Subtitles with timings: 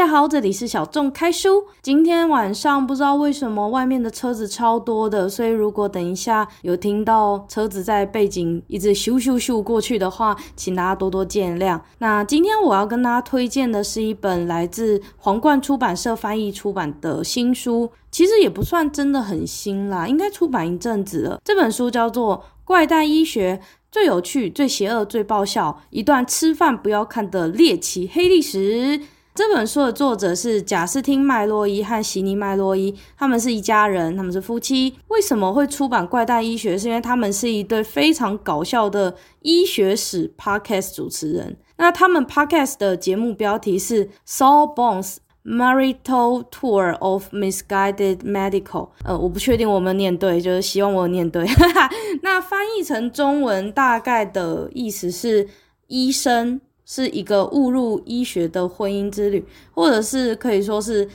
[0.00, 1.62] 大家好，这里是小众开书。
[1.82, 11.78] 今天晚上不知道为什么外面的车子超多的，所以如果等一下有听到车子在背景一直咻咻咻过去的话，请大家多多见谅。
[11.98, 21.38] 那今天我要跟大家推荐的是一本来自皇冠出版社翻译出版的新书，其实也不算真的很新啦，应该出版一阵子了。
[21.44, 23.60] 这本书叫做《怪诞医学：
[23.92, 28.98] 最有趣、最邪恶、最爆笑，一段吃饭不要看的猎奇黑历史》。
[29.40, 34.94] 这本书的作者是贾斯汀·麦洛伊和席尼·麦洛伊，他们是一家人，他们是夫妻。
[35.08, 36.76] 为什么会出版《怪诞医学》？
[36.78, 41.56] 是因为他们是一对非常搞笑的医学史 podcast 主持人。
[41.78, 48.60] 那他们 podcast 的节目标题是《Sawbones Marital Tour of Misguided Medical》。
[49.04, 51.46] 呃，我不确定我们念对，就是希望我念对。
[52.20, 55.48] 那翻译成中文大概的意思是
[55.86, 56.60] 医生。
[56.92, 61.08] 是一个误入医学的婚姻之旅，或者是可以说是，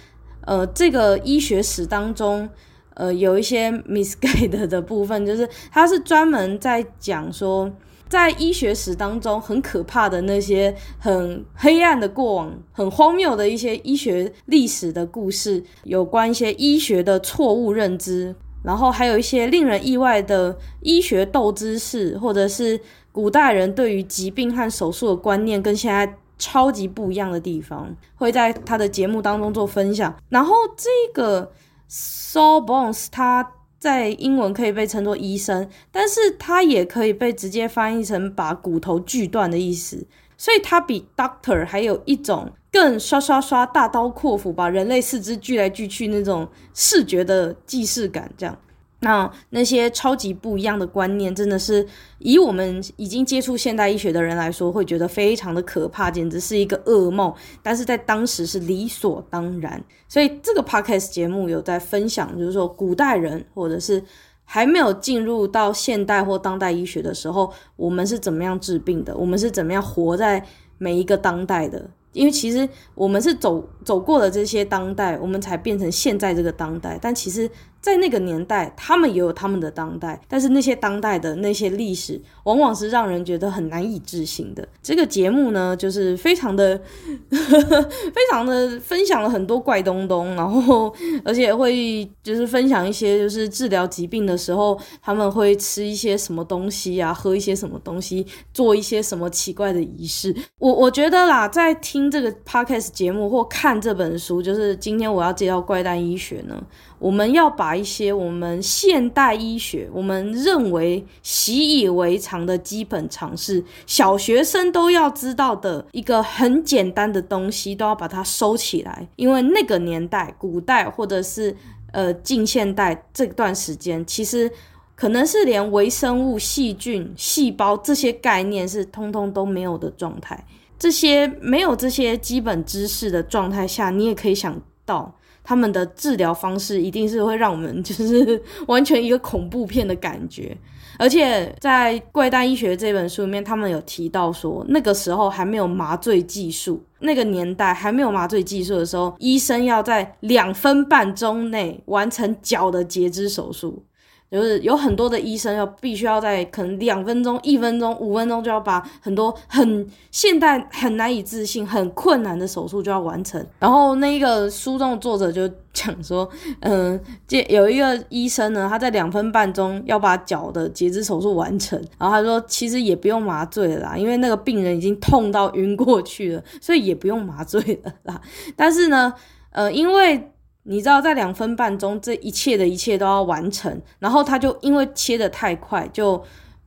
[0.46, 2.48] 呃，这个医学史当中，
[2.94, 7.70] 呃，有一些 misguided 的部分，就是他是专门在讲说，
[8.08, 22.80] 在医学史当中很可怕的那些很黑暗的过往，很荒谬的一些医学历史的故事，有关一些医学的错误认知，然后还有一些令人意外的医学斗知识，或者是。
[23.16, 30.14] 古代人对于疾病和手术的观念跟现在超级不一样的地方，会在他的节目当中做分享。
[30.28, 31.50] 然后这个
[31.90, 40.06] Sawbones，他在英文可以被称作医生，但是他也可以被直接翻译成把骨头锯断的意思。
[40.38, 48.58] 所以他比 Doctor 还有一种更刷刷刷大刀阔斧把人类四肢锯来锯去那种视觉的既视感，这样。
[49.06, 51.86] 那那些超级不一样的观念，真的是
[52.18, 57.32] 以我们已经接触现代医学的人来说，会觉得非常的可怕，简直是一个噩梦。
[57.62, 59.80] 但是在当时是理所当然。
[60.08, 64.04] 所以这个 podcast 节目有在分享，就是说古代人或者是
[64.44, 69.16] 还没有进入到现代或当代医学的时候，我们是怎么样治病的？
[69.16, 70.44] 我们是怎么样活在
[70.80, 71.88] 每一个当代的？
[72.14, 77.00] 因为其实我们是走走过了这些当代，我们才变成现在这个当代。
[77.02, 77.50] 但其实。
[77.86, 84.68] 在那个年代，他们也有他们的当代，但是那些当代的那些历史，往往是让人觉得很难以置信的。
[84.82, 86.82] 这个节目呢，就是非常的、
[87.30, 90.92] 非常的分享了很多怪东东，然后
[91.24, 100.36] 而且会就是分享一些就是治疗疾病的时候，他们会吃一些什么东西啊，喝一些什么东西，做一些什么奇怪的仪式。
[100.58, 106.62] 我我觉得啦，在听这个 podcast 节目或看这本书，就是今天我要介绍怪诞医学呢。
[106.98, 119.08] 我们要把一些我们现代医学我们认为习以为常的基本常识，小学生都要知道的一个很简单的东西，都要把它收起来。
[119.18, 121.56] 因为那个年代，古代或者是
[121.92, 124.50] 呃近现代这段时间，其实
[124.96, 130.46] 可能是连微生物、细菌、细胞这些概念是通通都没有的状态。
[130.78, 135.14] 这些没有这些基本知识的状态下，你也可以想到。
[135.48, 140.58] 他们的治疗方式一定是会让我们就是完全一个恐怖片的感觉，
[140.98, 153.86] 而且在《怪诞医学》这本书里面，他们有提到说，那个时候还没有麻醉技术，那个年代还没有麻醉技术的时候，医生要在两分半钟内完成脚的截肢手术。
[154.32, 163.46] 就是有很多的医生要必须要在可能两分钟、一分钟、五分钟就要把很多很现代、很难以置信、很困难的手术就要完成。
[163.60, 166.28] 然后那个书中的作者就讲说，
[166.62, 171.80] 嗯，这有一个医生呢，他在两分半钟要把脚的截肢手术完成。
[171.98, 178.20] 然后他说，其实也不用麻醉啦，因为那个病人已经痛到晕过去了，所以也不用麻醉了啦。
[178.56, 179.14] 但是呢，
[179.52, 180.32] 呃，因为
[180.68, 186.24] 你知道，在两分半钟，这一切的一切都要完成，然后他就因为切得太快，就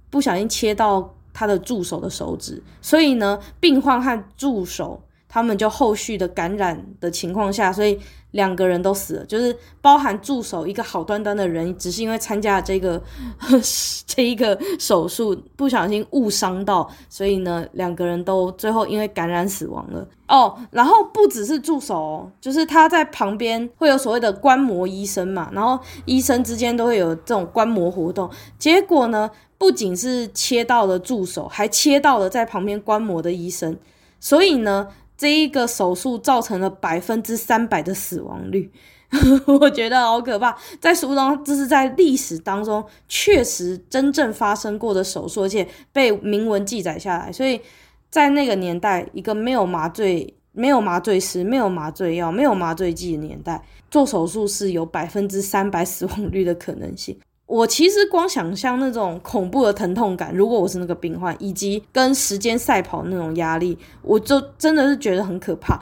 [0.08, 7.98] 不小心切到他的助手的手指，所以呢，病患和助手他们就后续的感染的情况下，所以。
[8.32, 13.02] 两个人都死了，就是包含助手一个好端端的人，只是因为参加了这个
[14.06, 20.06] 这一个手术，不小心误伤到，所以呢，两个人都最后因为感染死亡了。
[20.28, 28.28] 哦，然后不只是助手，就是他在旁边会有所谓的观摩医生嘛，然后医生之间都会有这种观摩活动。
[28.58, 33.74] 结果呢，不仅是切到了助手，还切到了在旁边观摩的医生，
[34.20, 34.88] 所以呢。
[35.18, 38.70] 这一个手术造成了百分之三百的死亡率，
[39.60, 40.56] 我觉得好可怕。
[40.80, 47.30] 在书中，这是在历史当中确实真正发生过的手术，而且被明文记载下来。
[47.30, 47.60] 所以
[48.08, 50.34] 在那个年代，一个没有麻醉。
[50.52, 53.62] 没有麻醉师、没有麻醉药、没有麻醉剂的年代，
[53.92, 57.16] 做手术是有百分之三百死亡率的可能性。
[57.48, 65.80] 我其实光想象那种恐怖的疼痛感，如果我是那个病患，以及跟时间赛跑那种压力，我就真的是觉得很可怕。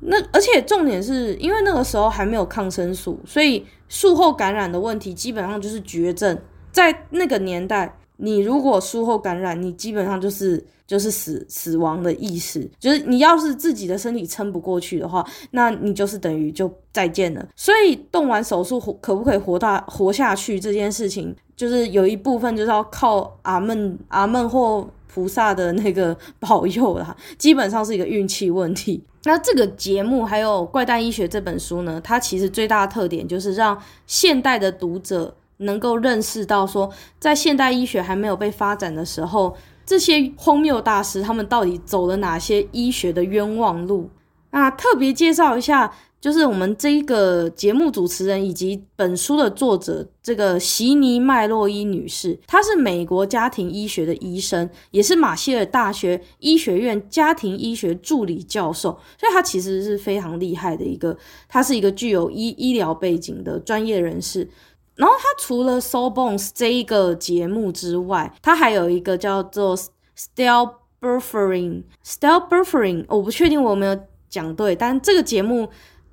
[0.00, 6.38] 那而且重点是因为那个时候还没有抗生素，所以术后感染的问题基本上就是绝症。
[6.72, 12.64] 在那个年代，你如果术后感染，你基本上就是就是死死亡的意思。
[12.78, 17.44] 就是你要是自己的身体撑不过去的话，那你就是等于就再见了。
[17.56, 29.02] 所以动完手术可不可以活大活下去这件事情，就是有一部分就是要靠阿门阿门或菩萨的那个保佑啦，基本上是一个运气问题。
[29.24, 35.34] 那这个节目还有《怪诞医学》这本书呢，它其实最大的特点就是让现代的读者。
[35.58, 39.56] 能够认识到说，在现代医学还没有被发展的时候，
[39.86, 44.10] 这些荒谬大师他们到底走了哪些医学的冤枉路？
[44.50, 61.16] 那特别介绍一下，就是我们这一个节目主持人以及本书的作者，这个席尼麦洛伊女士，她是美国家庭医学的医生，也是马歇尔大学医学院家庭医学助理教授，所以她其实是非常厉害的一个，
[61.48, 64.48] 她是一个具有医医疗背景的专业人士。
[64.96, 69.76] 然后他除了 Soul Bones 这一个节目之外，他还有一个叫做
[70.16, 73.98] Stillbirthing，Stillbirthing，我不确定我有没有
[74.28, 75.68] 讲对，但这个节目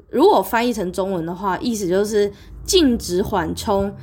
[0.10, 2.34] 如果翻译成中文的话，意思就是
[2.66, 3.96] 静止缓冲。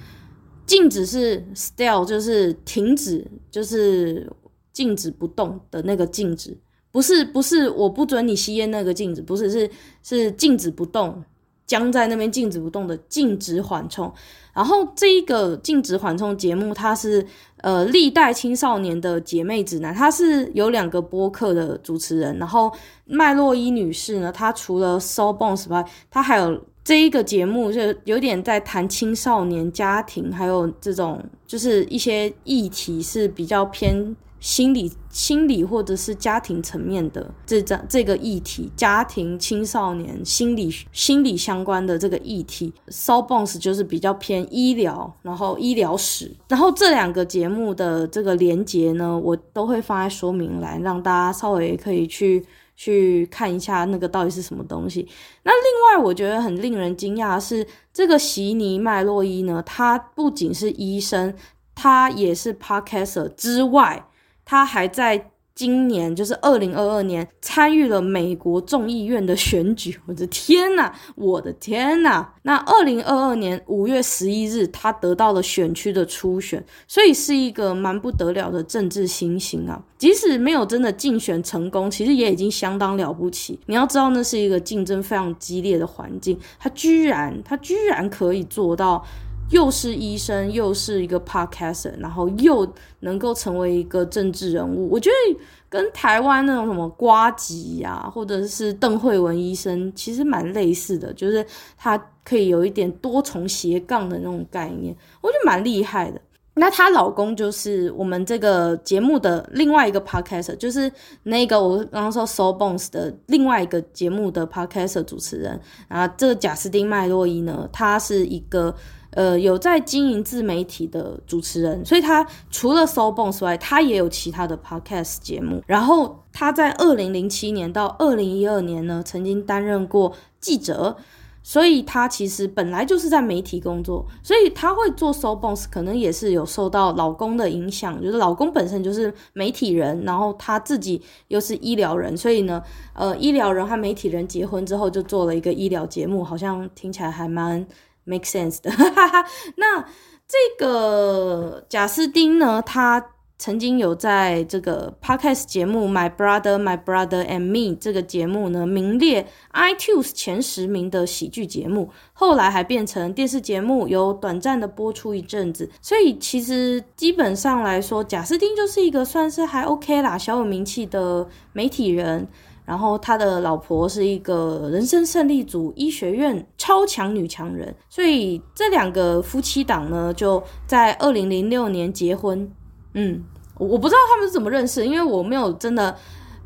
[0.67, 4.31] 静止是 still，就是停止，就是
[4.71, 6.59] 静止不动的那个静止，
[6.93, 9.71] 不是不是我不准你吸烟那个静止，不是是
[10.03, 11.25] 是静止不动。
[11.69, 14.13] 僵在那边静止不动的静止缓冲，
[14.53, 17.25] 然后这一个静止缓冲节目，它是
[17.59, 22.73] 呃历代青少年的姐妹指南，它是有两个播客的主持人，然后
[23.05, 34.17] 麦洛伊女士呢，她除了 So Bones 外，她还有这一个节目，就有点在谈青少年家庭，还有这种就是一些议题是比较偏。
[34.41, 34.89] 心理、
[35.19, 55.09] 心理或者是家庭层面的这这这个议题，家庭、青少年心理、心理相关的这个议题，So Bones 就是比较偏医疗，然后医疗史，然后这两个节目的这个连结呢，我都会放在说明栏，让大家稍微可以去去看一下那个到底是什么东西。
[55.43, 61.35] 那另外，我觉得很令人惊讶的是，这个席尼麦洛伊呢，他不仅是医生，
[61.75, 64.05] 他也是 Podcaster 之外。
[64.51, 70.01] 他还在今年，就是二零二二年，参与了美国众议院的选举。
[70.09, 72.27] 我的天呐，我的天呐！
[72.45, 79.83] 那二零二二年五月十一日，他得到了选区的初选，所以是一个蛮不得了的政治新星啊。
[79.99, 83.61] 即使没有真的竞选成功，其实也已经相当了不起。
[83.67, 89.05] 你要知道，那是一个竞争非常激烈的环境，他居然，他居然可以做到。
[89.51, 101.45] 又是医生，又是一个 podcaster，然后又能够成为一个政治人物，我觉得跟台湾那种什么瓜吉呀，或者是邓惠文医生，其实蛮类似的，就是
[101.77, 106.21] 他可以有一点多重斜杠的那种概念，我觉得蛮厉害的。
[106.55, 110.91] 那她老公就是我们这个节目的另外一个 podcaster，就是
[111.23, 118.75] 那个我刚刚说 Soul Bones 的另外一个节目的 podcaster 主持人啊，这个贾斯汀麦洛伊呢，他是一个。
[119.19, 125.61] 呃，有在经营自媒体的主持人，所以他除了 So Bones 外，他也有其他的 podcast 节目。
[125.67, 130.97] 然后他在二零零七年到二零一二年呢，曾经担任过记者，
[131.43, 147.67] 所以他其实本来就是在媒体工作，所以他会做 So Bones，可能也是有受到老公的影响，就是老公本身就是媒体人，然后他自己又是医疗人，所以呢，呃，医疗人和媒体人结婚之后就做了一个医疗节目，好像听起来还蛮。
[148.09, 148.71] Make sense 的，
[149.57, 149.83] 那
[150.27, 153.05] 这个贾斯汀呢，他
[153.37, 165.71] 曾经有在这个 podcast 节目《My Brother, My Brother and Me》这个节目呢，名列 iTunes 前十名的喜剧节目，后来还变成电视节目，有短暂的播出一阵子。
[165.83, 172.27] 所以其实基本上来说，贾斯汀就是一个算是还 OK 啦，小有名气的媒体人。
[172.69, 182.53] 然后他的老婆是一个人生胜利组医学院超强女强人，所以这两个夫妻档呢，就在二零零六年结婚。
[182.93, 183.25] 嗯，
[183.57, 185.97] 我不知道他们是怎么认识，因为我没有真的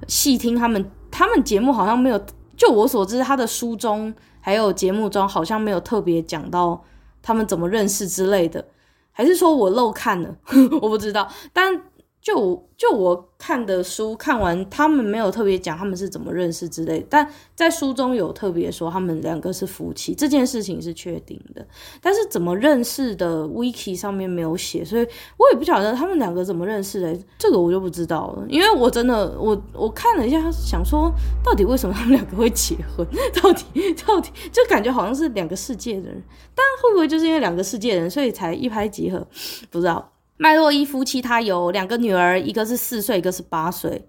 [0.06, 2.20] 细听他们，他们节目好像没有，
[2.56, 6.80] 就我所知，他的书中还有节目中好像没有特别讲到
[7.20, 8.64] 他们怎么认识之类的，
[9.10, 10.36] 还是说我漏看了，
[10.80, 11.82] 我不知道，但。
[12.22, 21.66] 就就我看的书看完，他们没有特别讲他们是怎么认识之类，但在书中有特别说他们两个是夫妻，这件事情是确定的。
[22.00, 25.02] 但是怎么认识的，Wiki 上面没有写，所以
[25.36, 28.46] 我也不晓得他们两个怎么认识的，这个我就不知道了。
[28.48, 31.12] 因为我真的我我看了一下，想说
[31.42, 33.04] 到底为什么他们两个会结婚？
[33.42, 33.64] 到底
[34.06, 36.22] 到底就感觉好像是两个世界的人，
[36.54, 39.26] 但会不会就是因为两个世界的人，所以才一拍即合？
[39.68, 40.11] 不知道。
[40.42, 44.08] 麦洛伊夫妻他有两个女儿，一个是四岁，一个是八岁。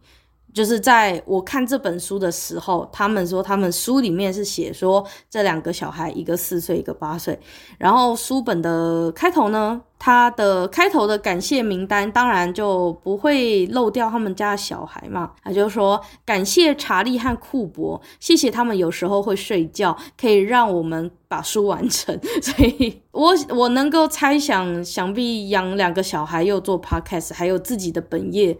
[0.53, 7.39] 就是在我看这本书的时候，他们说他们书里面是写说这两个小孩，一个四岁，一个八岁。
[7.77, 15.31] 然后书本的开头呢，他的开头的感谢名单当然就不会漏掉他们家的小孩嘛。
[15.43, 22.17] 他就说感谢查理和库珀，谢谢他们有时候会睡觉，可以让我们把书完成。
[22.41, 28.55] 所以我我能够猜想，想必养两个小孩又做 podcast，还有自己的本业。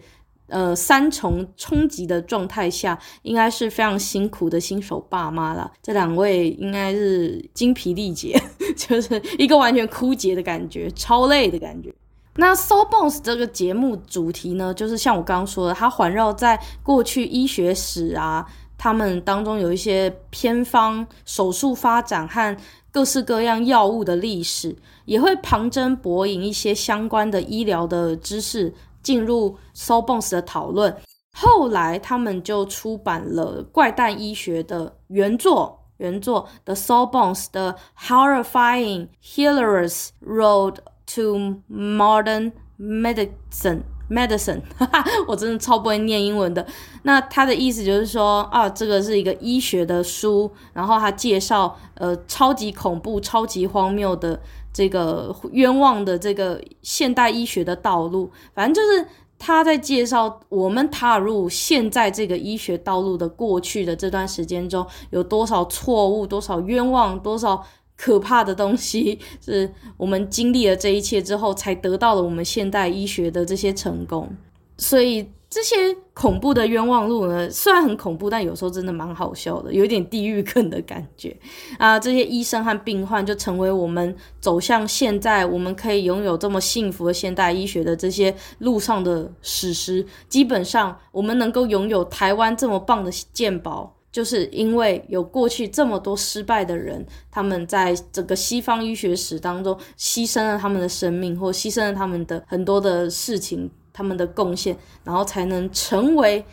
[0.53, 5.72] 呃，三重冲击的状态下，应该是非常辛苦的新手爸妈了。
[5.81, 8.39] 这两位应该是精疲力竭，
[8.77, 11.91] 就是一个完全枯竭的感觉，超累的感觉。
[12.36, 18.45] 那 So Bones 这个节目主题呢，就是像我刚刚说的，它环绕在过去医学史啊，
[18.77, 22.55] 他们当中有一些偏方、手术发展和
[22.91, 28.72] 各式各样药物的历史，也会旁征博引一些相关的医疗的知识。
[29.03, 30.95] 进入 Soul Bones 的讨论，
[31.33, 40.77] 后来他们就出版了怪诞医学的原作，原作 The Soul Bones 的 Horrifying Hilarious Road
[41.13, 46.65] to Modern Medicine Medicine，哈哈，我真的超不会念英文的。
[47.03, 54.39] 那他的意思就是说啊，这个是一个医学的书，然后他介绍呃超级恐怖、超级荒谬的。
[54.74, 67.63] 这个冤枉的这个现代医学的道路，反正就是他在介绍我们踏入现在这个医学道路的过去的这段时间中，有多少错误，多少冤枉，多少
[67.96, 74.36] 可怕的东西，是我们经历了这一切之后，才得到了我们现代医学的这些成功，
[74.77, 75.30] 所以。
[75.53, 81.38] 这些恐怖的冤枉路呢，虽然很恐怖，但有时候真的蛮好笑的，有一点地狱梗的感觉
[81.77, 82.00] 啊！
[82.00, 90.03] 这些医生和病患就成为我们走向现在，我们可以拥有这么幸福的现代医学的这些路上的史诗。
[90.27, 103.69] 基本上，我们能够拥有台湾这么棒的鉴宝，就是因为有过去这么多失败的人，他们在整个西方医学史当中牺牲了他们的生命，或牺牲了他们的很多的事情。
[103.93, 106.43] 他们的贡献，然后才能成为，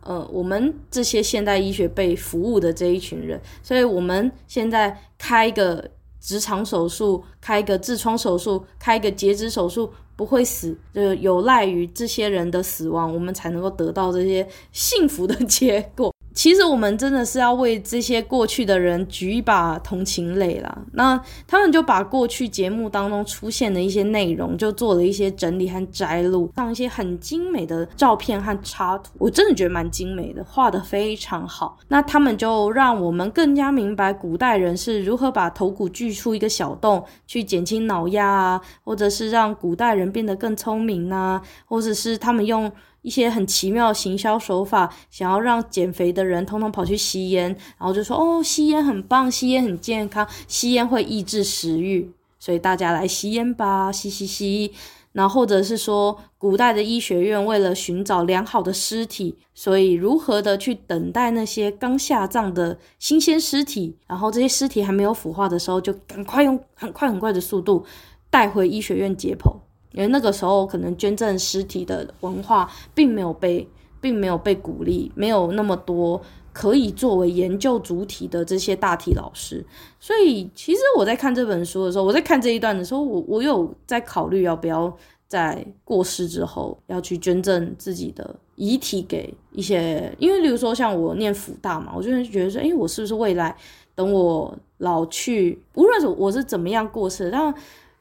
[0.00, 3.40] 呃，我们这些现代医学被服务的这一群人。
[3.62, 16.15] 所以，我们现在开一个直肠手术，开一个痔疮手术，开一个截肢手术，不会死，就有赖于这些人的死亡，我们才能够得到这些幸福的结果。
[16.36, 20.82] 其实我们真的是要为这些过去的人举一把同情泪啦。
[20.92, 31.78] 那他们就把过去节目当中出现的一些内容，就做了一些整理和摘录，放一些很精美的照片和插图，我真的觉得蛮精美的，画得非常好。
[31.88, 42.70] 那他们就让我们更加明白古代人是如何把头骨锯出一个小洞，去减轻脑压啊，或者是让古代人变得更聪明啊，或者是他们用。
[43.06, 47.46] 一些很奇妙的行销手法，想要让减肥的人通通跑去吸烟，
[47.78, 52.10] 然后就说哦，吸烟很棒，吸烟很健康，吸烟会抑制食欲，
[52.40, 54.72] 所以大家来吸烟吧，吸吸吸。
[55.12, 67.86] 然后或者是说，古代的医学院为了寻找良好的尸体，所以如何的去等待那些刚下葬的新鲜尸体，然后这些尸体还没有腐化的时候，就赶快用很快很快的速度
[68.28, 69.54] 带回医学院解剖。
[69.96, 73.66] 因为那个时候可能捐赠尸体的文化并没有被
[74.00, 76.20] 并没有被鼓励，没有那么多
[76.52, 79.64] 可以作为研究主体的这些大体老师，
[79.98, 84.94] 所以其实我在看这本书的时候，我在看这一段的时候，我我有在考虑要不要
[85.26, 93.54] 在过世之后要去捐赠自己的遗体给一些，因为比如说像我念辅大嘛，我就会觉得说，诶，我是不是未来
[93.94, 97.52] 等我老去，无论是我是怎么样过世，但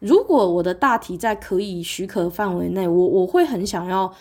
[0.05, 4.13] 如果我的大体在可以许可范围内，我我会很想要，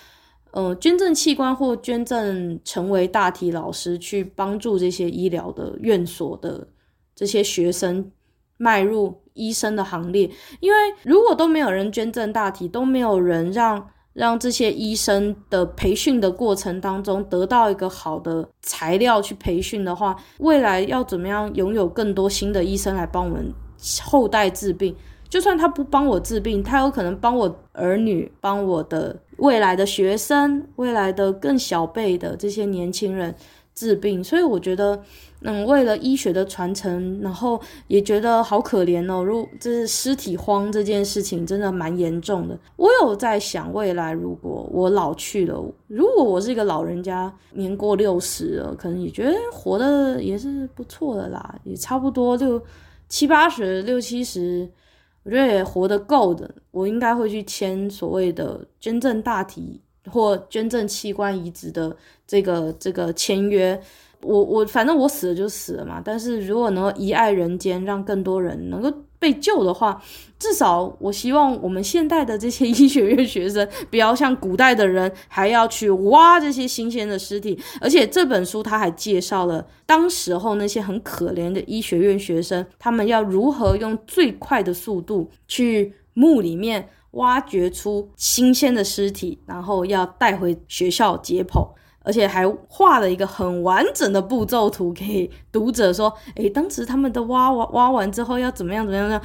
[0.53, 6.67] 呃，捐赠器官或捐赠成为大体老师，去帮助这些医疗的院所的
[7.14, 8.11] 这些学生
[8.57, 10.31] 迈入医生的行列。
[10.61, 23.53] 因为如果都没有人捐赠大体，都没有人让让这些医生的培训的过程当中得到一个好的材料去培训的话，未来要怎么样拥有更多新的医生来帮我们
[24.03, 24.97] 后代治病？
[25.35, 33.35] 就算他不帮我治病，他有可能帮我儿女、帮我的未来的学生、未来的更小辈的这些年轻人
[33.75, 34.23] 治病。
[34.23, 35.03] 所以我觉得。
[35.47, 39.23] 嗯，为了医学的传承，然后也觉得好可怜哦。
[39.23, 42.59] 如这是尸体荒这件事情，真的蛮严重的。
[42.76, 52.59] 我有在想，未来如果我老去了，如果我是一个老人家，年过六十了，可能也觉得活得也是不错的啦，也差不多六
[53.11, 54.67] 七八十、六七十，
[55.25, 56.49] 我觉得也活得够的。
[56.71, 63.81] 我应该会去签所谓的捐赠大体或捐赠器官移植的这个这个签约。
[64.23, 68.90] 我我反正我死了就死了嘛，但是如果能够遗爱人间，让更多人能够
[69.25, 69.99] 被救的话，
[70.38, 77.59] 至少我希望我们现代的这些医学院学生不要像古代的人还要去挖这些新鲜的尸体。
[77.81, 91.66] 而且这本书他还介绍了当时候那些很可怜的医学院学生，他们要如何用最快的速度去墓里面挖掘出新鲜的尸体，然后要带回学校解剖。
[92.05, 99.21] 而且还画了一个很完整的步骤图给读者说，诶，当时他们的挖挖挖完之后要怎么样怎么样呢？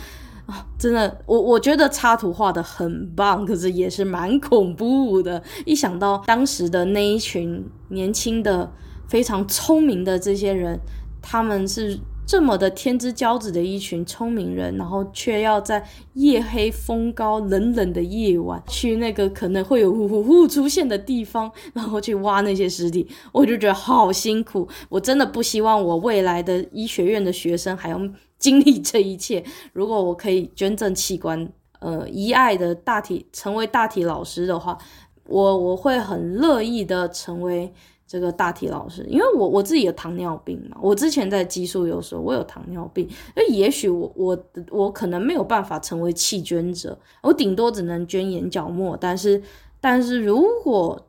[0.47, 5.43] 啊，真的，我我觉得插图画的很棒，可是也是蛮恐怖的。
[5.65, 8.71] 一想到当时的那一群年轻的、
[9.07, 10.79] 非常聪明的这些人，
[11.21, 11.99] 他们是。
[12.29, 15.83] 这么的天之骄子的一群聪明人，然后却要在
[16.13, 24.69] 夜黑风高、冷冷的夜晚去那个可能会有呼呼呼出现的地方，然后去挖那些尸体，我就觉得好辛苦。
[24.89, 27.99] 我真的不希望我未来的医学院的学生还要
[28.37, 29.43] 经历这一切。
[29.73, 34.77] 如果我可以捐赠器官，呃，遗爱的大体成为大体老师的话，
[35.25, 37.73] 我我会很乐意的成为。
[38.09, 49.39] 这个大体老师，因为我我自己有糖尿病嘛，我之前在集数有说我有糖尿病，那也许我我我可能没有办法成为弃捐者，我顶多只能捐眼角膜，但是
[49.79, 50.99] 但是如果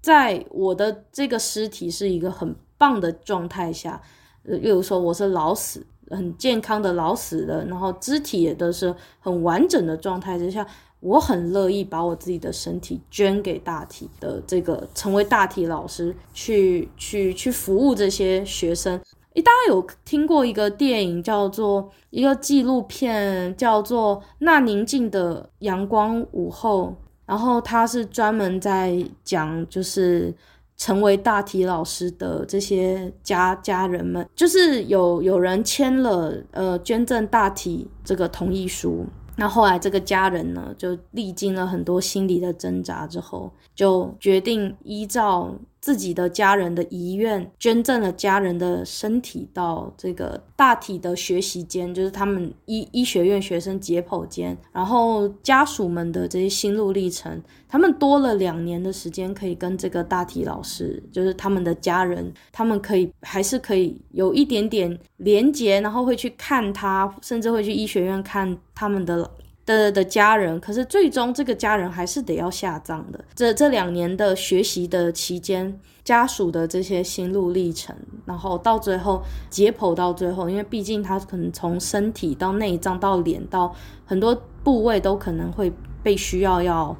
[0.00, 4.02] 在我的这个尸体是一个很棒的状态下，
[4.42, 10.66] 呃，例如说我是老死，很健康的老死的，然后肢体也都是很完整的状态之下。
[11.00, 19.00] 我很乐意把我自己的身体捐给大体的这个，成为大体老师，去去去服务这些学生。
[19.34, 30.34] 诶，大家有听过一个电影叫做一个纪录片，叫做《那宁静的阳光午后》，然后他是专门在讲，就是
[30.76, 39.06] 成为大体老师的这些家家人们，就是有有人签了呃捐赠大体这个同意书。
[39.38, 54.56] 那后来这个家人呢，就历经了很多心理的挣扎之后，就决定依照自己的家人的遗愿，捐赠了家人的身体到这个大体的学习间，就是他们医医学院学生解剖间。
[54.72, 69.30] 然后家属们的这些心路历程，他们多了两年的时间，可以跟这个大体老师，就是他们的家人，他们可以还是可以有一点点连结，然后会去看他，甚至会去医学院看他们的。
[69.76, 73.22] 的的家人，可是最终这个家人还是得要下葬的。
[73.34, 83.74] 这这两年的学习的期间，家属的这些心路历程，然后到最后解剖到最后，因为毕竟他可能从身体到内脏到脸到
[84.06, 85.70] 很多部位都可能会
[86.02, 86.96] 被需要要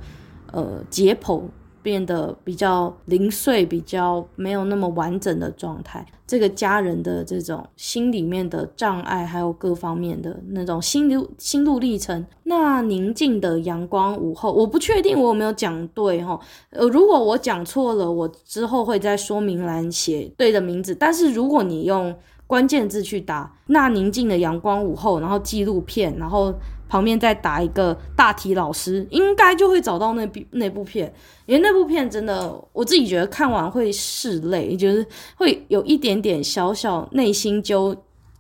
[0.53, 1.43] 呃解剖。
[1.89, 6.05] 变得比较零碎，比较没有那么完整的状态。
[6.27, 12.23] 这个家人的这种心里面的障碍，还有各方面的那种心路心路历程。
[12.43, 16.39] 那宁静的阳光午后，我不确定我有没有讲对哈。
[16.69, 20.95] 呃，如果我讲错了，我之后会在说明栏写对的名字。
[20.95, 22.15] 但是如果你用
[22.47, 26.53] 关键字去打“那宁静的阳光午后”，然后纪录片，然后。
[26.89, 31.13] 旁边再打一个大体老师，应该就会找到那那部片，
[31.47, 37.95] 因为那部片真的，我自己觉得看完会拭泪，就是会有一点点小小内心揪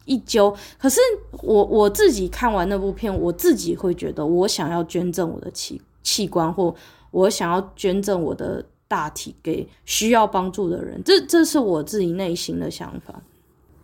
[0.06, 0.54] 一揪。
[0.78, 1.00] 可是
[1.42, 6.74] 我我自己看完那部片，我自己会觉得，我想要捐赠我的器器官，或
[7.10, 13.22] 我想要捐赠我的大体给需要帮助的人，这这是我自己内心的想法。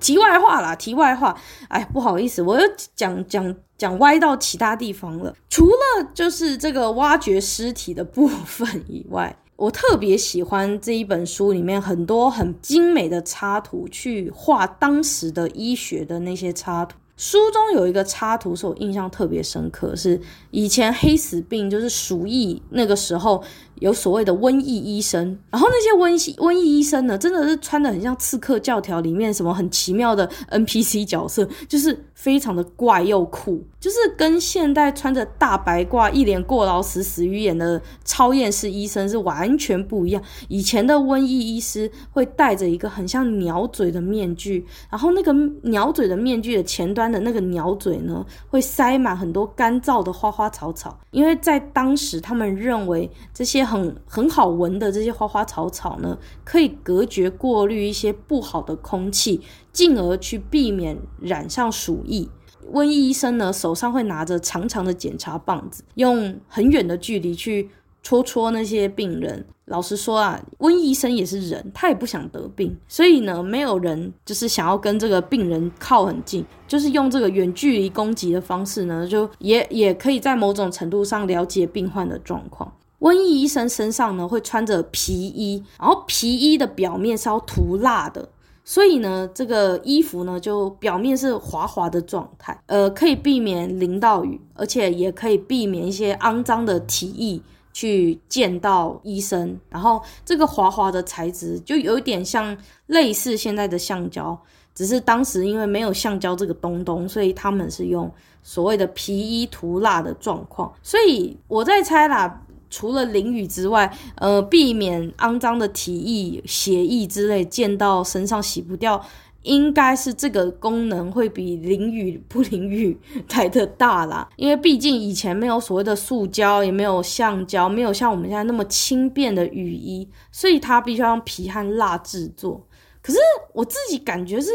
[0.04, 1.34] 题外话啦，题外话，
[1.68, 5.34] 哎，不好意思，我又讲讲讲歪到其他地方了。
[5.48, 16.98] 除了就是这个挖掘尸体的部分以外， 我特别喜欢这一本书里面很多很精美的插图，去画当时的医学的那些插图。
[17.16, 23.42] 书中有一个插图是我印象特别深刻，是以前黑死病就是鼠疫那个时候，
[23.80, 40.22] 有所谓的瘟疫医生，然后那些瘟疫瘟疫医生呢，真的是穿的很像《刺客教条》里面什么很奇妙的 NPC 角色，就是非常的怪又酷，就是跟现代穿着大白褂、一脸过劳死死鱼眼的超厌世医生是完全不一样。
[40.48, 45.32] 以前的瘟疫医师会戴着一个很像鸟嘴的面具，然后那个
[45.62, 53.63] 鸟嘴的面具的前端的那个鸟嘴呢，会塞满很多干燥的花花草草，因为在当时他们认为这些。
[53.64, 59.40] 很很好闻的这些花花草草呢，可以隔绝过滤一些不好的空气，
[59.72, 62.28] 进而去避免染上鼠疫。
[62.72, 67.68] 瘟疫医生呢，手上会拿着长长的检查棒子，用很远的距离去
[68.02, 69.44] 戳戳那些病人。
[69.66, 82.70] 老实说啊，瘟疫医生也是人，他也不想得病，所以呢，没有人就是想要跟这个病人靠很近，就是用这个远距离攻击的方式呢，就也也可以在某种程度上了解病患的状况。
[83.04, 88.26] 瘟疫医生身上呢，会穿着皮衣，然后皮衣的表面是要涂蜡的，
[88.64, 97.38] 所以呢，这个衣服呢就表面是滑滑的状态，呃，可以避免淋到雨，而且也可以避免一些肮脏的体液
[97.74, 99.60] 去溅到医生。
[99.68, 104.40] 然后这个滑滑的材质就有一点像类似现在的橡胶，
[104.74, 108.10] 只是当时因为没有橡胶这个东东，所以他们是用
[108.42, 110.72] 所谓的皮衣涂蜡的状况。
[110.82, 112.40] 所以我在猜啦。
[112.74, 119.00] 除了淋雨之外，呃，避免肮脏的体液、血液之类溅到身上洗不掉，
[119.42, 122.98] 应该是这个功能会比淋雨不淋雨
[123.30, 124.28] 来的大啦。
[124.34, 132.66] 因为毕竟以前没有所谓的塑胶，也没有橡胶，没有像我们现在那么轻便的雨衣，所以它必须要用皮和蜡制作。
[133.00, 133.20] 可是
[133.52, 134.50] 我自己感觉是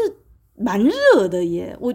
[0.56, 1.94] 蛮热的耶，我。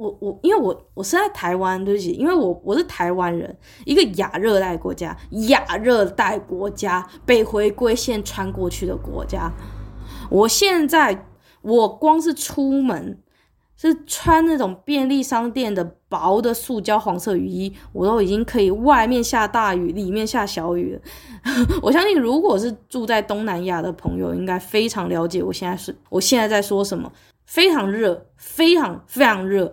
[0.00, 5.14] 我我因为我我是在台湾，对不起，因为我我是台湾人，一个亚热带国家，
[5.48, 9.52] 亚热带国家被回归线穿过去的国家。
[10.30, 11.26] 我现在
[11.60, 13.18] 我光是出门
[13.76, 21.00] 是穿那种便利商店的薄的塑胶黄色雨衣，我都已经可以外面下大雨，里面下小雨了。
[21.82, 27.12] 我相信，如果是住在东南亚的朋友，应该非常了解我现在是我现在在说什么，
[27.44, 29.70] 非常热，非常非常热。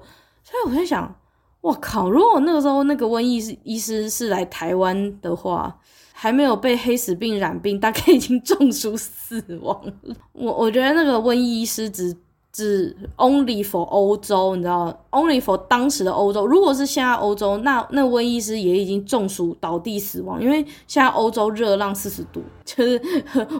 [0.49, 1.13] 所以我在想，
[1.59, 2.09] 我靠！
[2.09, 5.77] 如果那个时候那个瘟疫是医师是来台湾的话，
[6.13, 10.15] 还没有被黑死病染病，大概已经中暑死亡了。
[10.31, 12.15] 我我觉得那个瘟疫医师只
[12.53, 16.47] 只 only for 欧洲，你知道，only for 当时的欧洲。
[16.47, 23.01] 如果是现在欧洲，那那瘟疫师也已经中暑倒地死亡，因为现在欧洲热浪四十度， 就是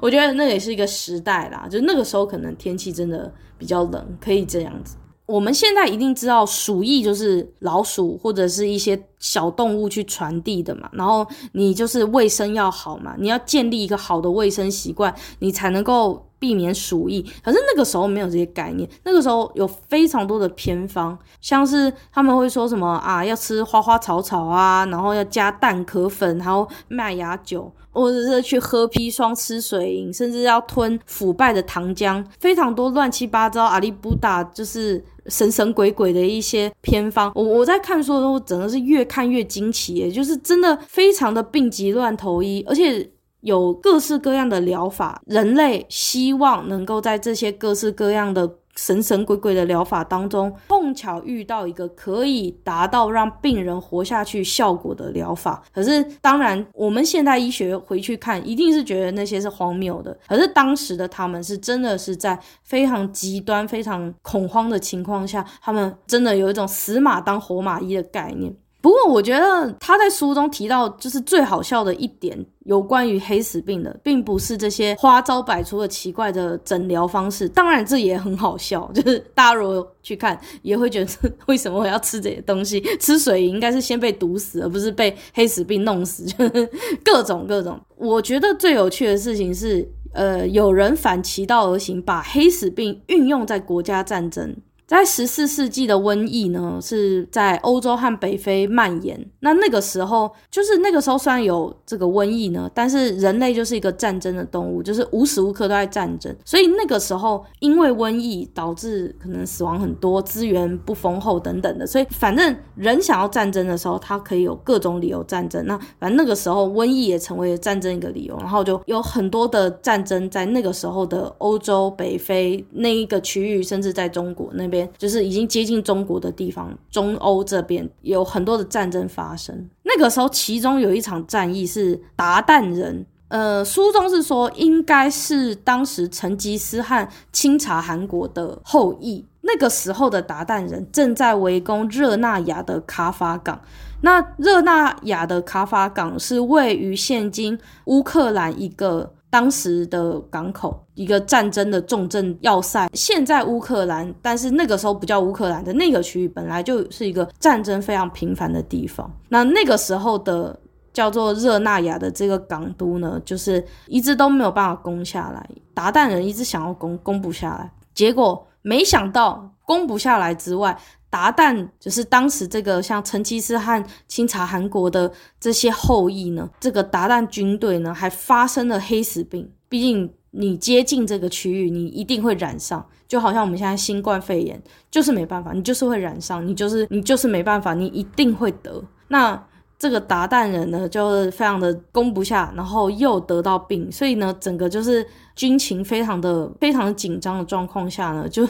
[0.02, 1.68] 我觉得那也是一个时代啦。
[1.70, 4.96] 就那个时候可能天气真的比较冷，可以这样子。
[5.28, 17.22] 我们现在一定知道鼠疫就是老鼠或者是一些小动物去传递的嘛，然后你就是卫生要好嘛，你要建立一个好的卫生习惯，你才能够避免鼠疫。
[17.44, 27.70] 可是那个时候没有这些概念，那个时候有非常多的偏方，像是他们会说什么啊，要吃花花草草啊，然后要加蛋壳粉，然后麦芽酒。
[27.90, 37.32] 或者是去喝砒霜、吃水银，甚至要吞腐败的糖浆，非常多乱七八糟阿里不达，就是神神鬼鬼的一些偏方。
[37.36, 43.10] 我我在看书的时候，真的是越看越惊奇，也，就是真的非常的病急乱投医，而且
[43.42, 45.22] 有各式各样的疗法。
[45.26, 48.50] 人类希望能够在这些各式各样的。
[48.78, 55.64] 神神鬼鬼的疗法当中，碰巧遇到一个可以达到让病人活下去效果的疗法。
[55.74, 60.18] 可是，当然，我们现代医学回去看，一定是觉得那些是荒谬的。
[60.28, 68.56] 可是当时的他们是真的是在非常极端、非常恐慌的情况下，他们真的有一种死马当活马医的概念。
[68.88, 77.50] 不过，我觉得他在书中提到，就是最好笑的一点，有关于黑死病的，并不是这些花招百出的奇怪的诊疗方式。
[77.50, 81.12] 当然，这也很好笑， 就是大家如果去看，也会觉得
[81.48, 82.80] 为什么我要吃这些东西？
[82.98, 86.24] 吃水应该是先被毒死，而不是被黑死病弄死。
[86.32, 86.70] 就是
[87.04, 87.78] 各种各种。
[87.98, 94.56] 我觉得最有趣的事情是，呃，有人反其道而行，把黑死病运用在国家战争。
[94.88, 99.30] 在十四世纪的瘟疫呢，是在欧洲和北非蔓延。
[99.42, 106.34] 那那个时候，就是那个时候虽然有这个瘟疫呢，但是人类就是一个战争的动物，就是无时无刻都在战争。
[106.46, 115.66] 所以那个时候，因为瘟疫导致可能死亡很多，资源不丰厚等等的，所以反正人想要战争的时候，他可以有各种理由战争。
[115.66, 124.77] 那反正那个时候，瘟疫也成为了战争一个理由，然后就有很多的战争在那个时候的欧洲、北非那一个区域，甚至在中国那边。
[124.98, 129.70] 就是已经接近中国的地方，中欧这边有很多的战争发生。
[129.84, 139.26] 那个时候，其中有一场战役是鞑靼人呃，书中是说应该是当时成吉思汗清查韩国的后裔。
[139.42, 143.62] 那个时候的鞑靼人正在围攻热那亚的卡法港。
[144.02, 152.90] 那热那亚的卡法港是位于现今乌克兰一个当时的港口，一个战争的重镇要塞。
[152.94, 159.12] 现在乌克兰，但是那个时候不叫乌克兰的那个区域，本来就是一个战争非常频繁的地方。
[159.30, 160.58] 那那个时候的
[160.94, 165.48] 叫做热那亚的这个港都呢，就是一直都没有办法攻下来。
[165.76, 170.76] 韃靼人一直想要攻，攻不下来，结果没想到攻不下来之外。
[171.12, 179.50] 鞑靼就是当时这个像成吉思汗清查韩国的这些后裔呢，这个鞑靼军队呢还发生了黑死病。
[179.70, 188.84] 毕竟你接近这个区域，你一定会染上，就好像我们现在新冠肺炎，就是没办法，你就是会染上，你就是你就是没办法，你一定会得。
[189.08, 189.42] 那。
[189.80, 198.48] 这个达旦人呢，就是非常的攻不下，然后又得到病，所以呢，整个就是军情非常的非常的紧张的状况下呢，就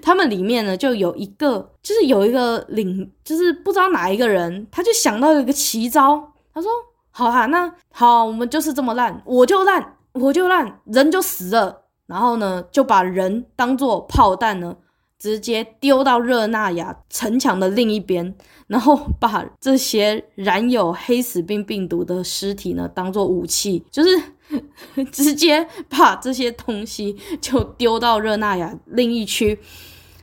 [0.00, 6.70] 他们里面呢就有一个，就是有一个领，就是不知道哪一个人，他就想到一个奇招，他说
[7.12, 14.74] ：“好哈，那好，我们就是这么烂，我就烂，我就烂，人就死了，然后呢，就把人当做炮弹呢。”
[15.22, 18.34] 直接丢到热那亚城墙的另一边，
[18.66, 24.20] 然后把这些染有黑死病病毒的尸体呢当做武器，就是
[25.12, 29.60] 直接把这些东西就丢到热那亚另一区，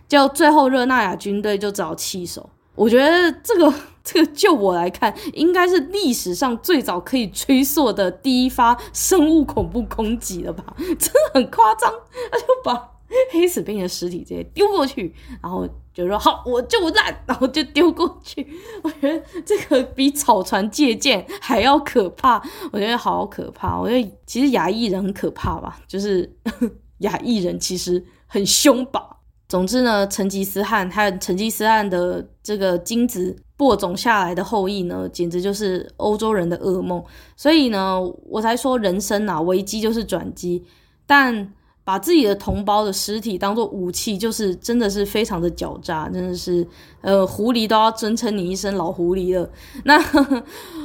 [0.10, 2.50] 就最后热那亚军队就只好弃守。
[2.76, 10.76] 我觉得这个 这个就我来看，应该是历史上最早可以追溯的第一发生物恐怖攻击了吧？
[10.78, 11.90] 真的很夸张，
[12.30, 12.99] 他就把。
[13.32, 18.48] 黑死病的尸体直接丢过去，然后就说好，我就烂，然后就丢过去。
[18.84, 22.42] 我觉得这个比草船借箭还要可怕，
[22.72, 23.80] 我觉得好可怕。
[23.80, 26.32] 我觉得其实亚裔人很可怕吧，就是
[27.00, 29.18] 亚裔人其实很凶吧。
[29.48, 37.04] 总之呢，成吉思汗还有成吉思汗的这个精子播种下来的后裔呢，简直就是欧洲人的噩梦。
[37.36, 40.64] 所以呢，我才说人生啊，危机就是转机，
[41.08, 41.54] 但。
[41.90, 46.64] 把自己的同胞的尸体当做武器，就是真的是非常的狡诈，真的是，
[47.02, 49.50] 呃，狐狸都要尊称你一声老狐狸了。
[49.86, 50.00] 那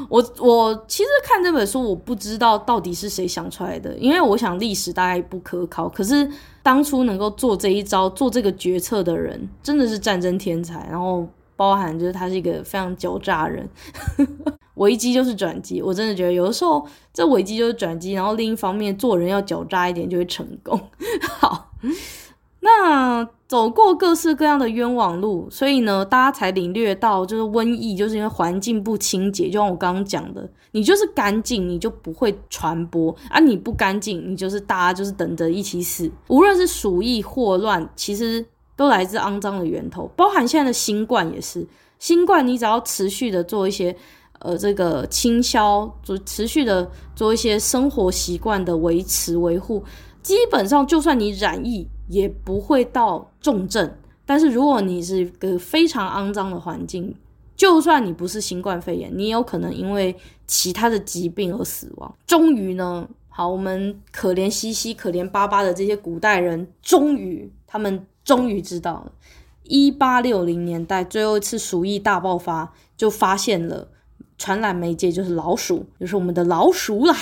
[0.08, 5.86] 我我其实看这本书，我不知道到底是谁想出来的，因为我想历史大概不可考。
[5.90, 6.26] 可是
[6.62, 10.88] 当初能够做这一招、做这个决策的人，真的是战争天才。
[10.90, 13.68] 然后包含就是他是一个非常狡诈人。
[14.74, 20.78] 危机就是转机，我真的觉得有的时候这危机就是转机，然后另一方面做人要狡诈一点就会成功。
[21.38, 21.70] 好，
[22.60, 36.10] 那走过各式各样的冤枉路，所以呢，大家才领略到就是瘟疫就是因为环境不清洁，就像我刚刚讲的，你就是干净你就不会传播啊，你不干净你就是大家就是等着一起死。
[36.26, 41.64] 无论是鼠疫霍乱，其实都来自肮脏的源头，包含现在的新冠也是。
[42.00, 43.96] 新冠你只要持续的做一些。
[44.44, 49.82] 呃，这个清消，就持续的做一些生活习惯的维持维护，
[50.22, 53.90] 基本上就算你染疫也不会到重症。
[54.26, 57.14] 但是如果你是一个非常肮脏的环境，
[57.56, 60.14] 就算你不是新冠肺炎，你也有可能因为
[60.46, 62.14] 其他的疾病而死亡。
[62.26, 69.12] 终于呢，好，我们可怜兮兮、可怜巴巴的这些古代人，终于他们终于知道了，
[69.62, 73.88] 一八六零年代最后一次鼠疫大爆发，就发现了。
[74.44, 77.16] 传染媒介就是老鼠，就是我们的老鼠啦。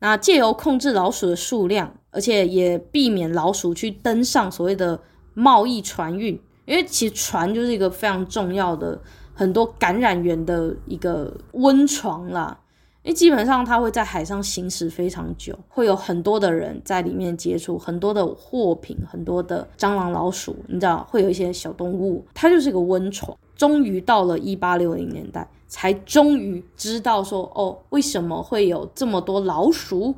[0.00, 5.00] 那借由控制老鼠的数量，而且也避免老鼠去登上所谓的
[5.32, 9.00] 贸易船运，因为其实船就是一个非常重要的
[9.32, 12.60] 很多感染源的一个温床啦。
[13.02, 23.34] 因为基本上它会在海上行驶非常久，会有很多的人在里面接触很多的货品，很多的蟑螂、老鼠，你知道，会有一些小动物，它就是个温床。
[23.56, 30.14] 终于到了一八六零年代，才终于知道说，哦，为什么会有这么多老鼠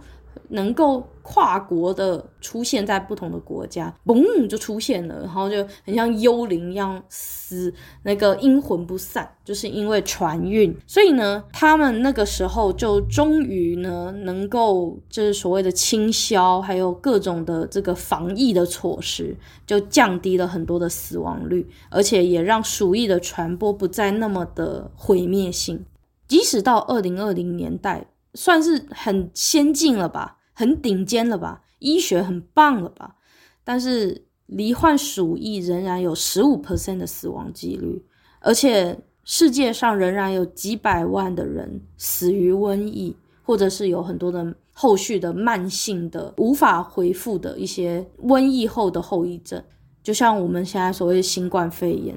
[0.50, 10.76] 能够跨国的出现在不同的国家，嘣就出现了，然后就很像幽灵一样死，那个阴魂不散，就是因为船运。
[10.86, 25.84] 所以呢，他们那个时候就终于呢，能够就是所谓的清消，还有各种的这个防疫的措施，就降低了很多的死亡率，而且也让鼠疫的传播不再那么的毁灭性。
[26.26, 30.38] 即使到二零二零年代，算是很先进了吧。
[30.60, 33.16] 很顶尖了吧，医学很棒了吧，
[33.64, 38.04] 但是罹患鼠疫仍然有十五 percent 的死亡几率，
[38.40, 49.64] 而且世界上仍然有几百万的人死于瘟疫，或者是有很多的后续的慢性的无法恢复的一些瘟疫后的后遗症，
[50.02, 52.14] 就像我们现在所谓的新冠肺炎。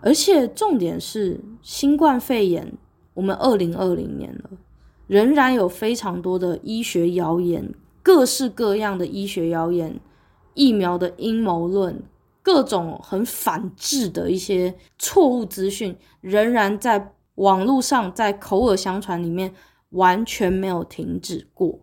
[0.00, 2.72] 而且重点是，新冠肺炎，
[3.12, 4.50] 我们二零二零年了，
[5.06, 10.00] 仍然有非常多的医学谣言，各式各样的医学谣言，
[10.54, 12.02] 疫苗的阴谋论，
[12.42, 19.52] 各种很反智的一些错误资讯，仍然在网络上，在口耳相传里面，
[19.90, 21.80] 完全没有停止过，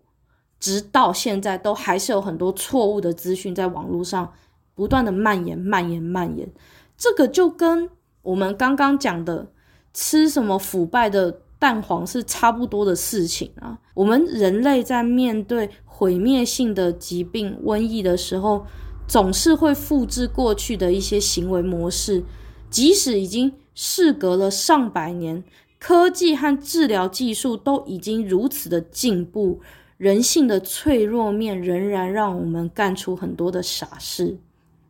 [0.60, 4.34] 直到现在都还是有很多错误的资讯在网络上
[4.74, 6.50] 不断的蔓延、蔓延、蔓延。
[6.98, 7.90] 这个就跟
[8.22, 9.52] 我们刚刚讲的
[9.94, 13.78] 吃什么腐败的蛋黄是差不多的事情啊！
[13.94, 18.66] 我们人类在面对毁灭性的疾病、瘟疫的时候，
[19.08, 22.24] 总是会复制过去的一些行为模式，
[22.72, 25.44] 即使已经事隔了上百年，
[25.78, 29.60] 科技和治疗技术都已经如此的进步，
[29.98, 34.40] 人性的脆弱面仍然让我们干出很多的傻事。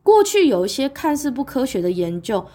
[0.02, 2.46] 过去有一些看似不科学的研究，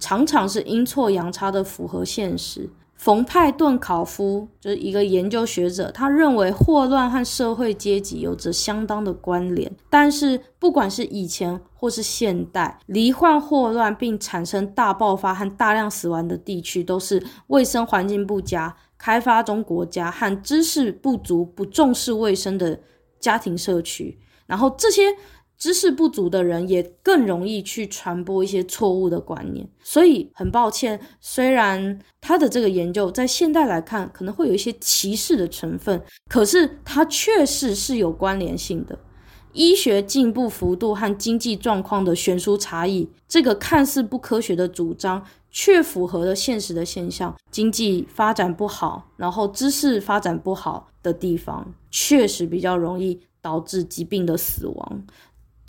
[0.00, 2.70] 常常是阴错阳差的符合现实。
[2.98, 9.70] 冯派顿考夫就是一个研究学者，他认为霍乱和社会阶级有着相当的关联。
[9.88, 22.80] 但是，不管是以前或是现代，罹患霍乱并产生大爆发和大量死亡的地区，都是卫生环境不佳、开发中国家和知识不足、不重视卫生的
[23.20, 24.18] 家庭社区。
[24.46, 25.02] 然后这些。
[25.58, 38.96] 知识不足的人也更容易去传播一些错误的观念，所以很抱歉，虽然他的这个研究在现代来看可能会有一些歧视的成分，可是它确实是有关联性的。
[39.54, 47.34] 医学进步幅度和经济状况的悬殊差异，这个看似不科学的主张，却符合了现实的现象。
[47.50, 55.02] 经济发展不好，然后知识发展不好的地方，确实比较容易导致疾病的死亡。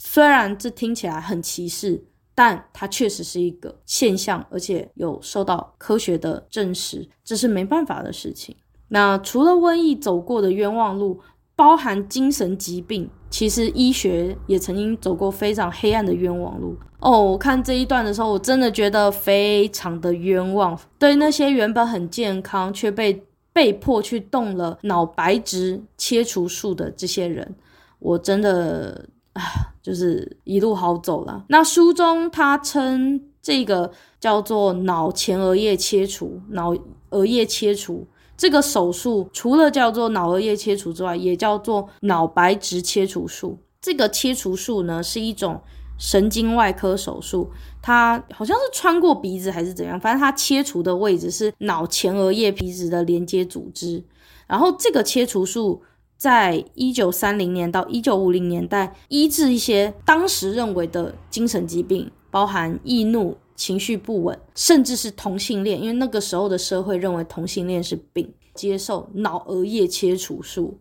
[0.02, 2.02] 虽然这听起来很歧视，
[2.34, 8.56] 但它确实是一个现象，而且有受到科学的证实，这是没办法的事情。
[8.88, 11.20] 那除了瘟疫走过的冤枉路，
[11.54, 16.78] 包含精神疾病，其实医学也曾经走过非常黑暗的冤枉路。
[17.02, 20.80] 哦，我看这一段的时候，我真的觉得非常的冤枉。
[20.98, 27.54] 对那些原本很健康却被被迫去动了脑白质切除术的这些人，
[28.00, 29.10] 我真的。
[29.40, 31.46] 啊 就是一路好走了。
[31.48, 36.76] 那书中他称这个叫做脑前额叶切除，脑
[37.10, 38.06] 额叶切除
[38.38, 43.58] 这个手术，除了叫做脑额叶切除之外，也叫做脑白质切除术。
[43.82, 45.60] 这个切除术呢，是一种
[45.98, 47.50] 神经外科手术，
[47.82, 54.04] 它好像是穿过鼻子还是怎样，反正它切除的位置是脑前额叶皮质的连接组织。
[54.46, 55.82] 然后这个切除术。
[56.20, 68.34] 在一九三零年到一九五零年代，医治一些当时认为的精神疾病，包含易怒、情绪不稳，甚至是同性恋，因为那个时候的社会认为同性恋是病。
[68.54, 70.78] 接受脑额叶切除术，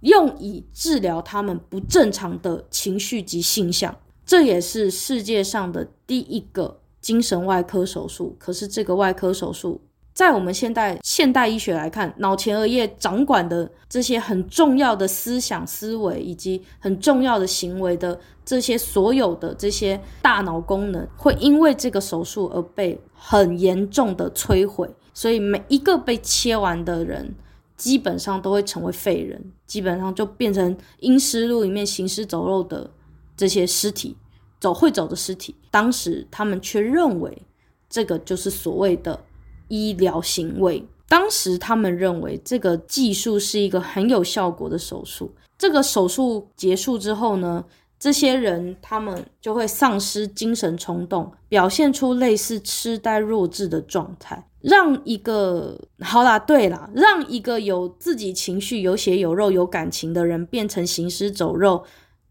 [0.00, 3.96] 用以治疗他们不正常的情绪及性向。
[4.26, 8.36] 这也是世界上的第一个精神外科手术。
[8.38, 9.80] 可是这个外科手术。
[10.16, 24.88] 在我们现代现代医学来看，脑前额叶掌管的这些很重要的思想思维以及很重要的行为的这些所有的这些大脑功能，会因为这个手术而被很严重的摧毁。
[25.12, 27.34] 所以每一个被切完的人，
[27.76, 32.90] 基本上都会成为废人，基本上就变成《阴尸路》里面行尸走肉的
[33.36, 34.16] 这些尸体，
[34.58, 35.54] 走会走的尸体。
[35.70, 37.42] 当时他们却认为
[37.90, 39.20] 这个就是所谓的。
[39.68, 45.34] 医疗行为，当时他们认为这个技术是一个很有效果的手术。
[45.58, 47.64] 这个手术结束之后呢，
[47.98, 61.84] 这些人他们就会丧失精神冲动，表现出类似痴呆弱智的状态，让一个好啦，对啦，让一个有自己情绪、有血有肉、有感情的人变成行尸走肉，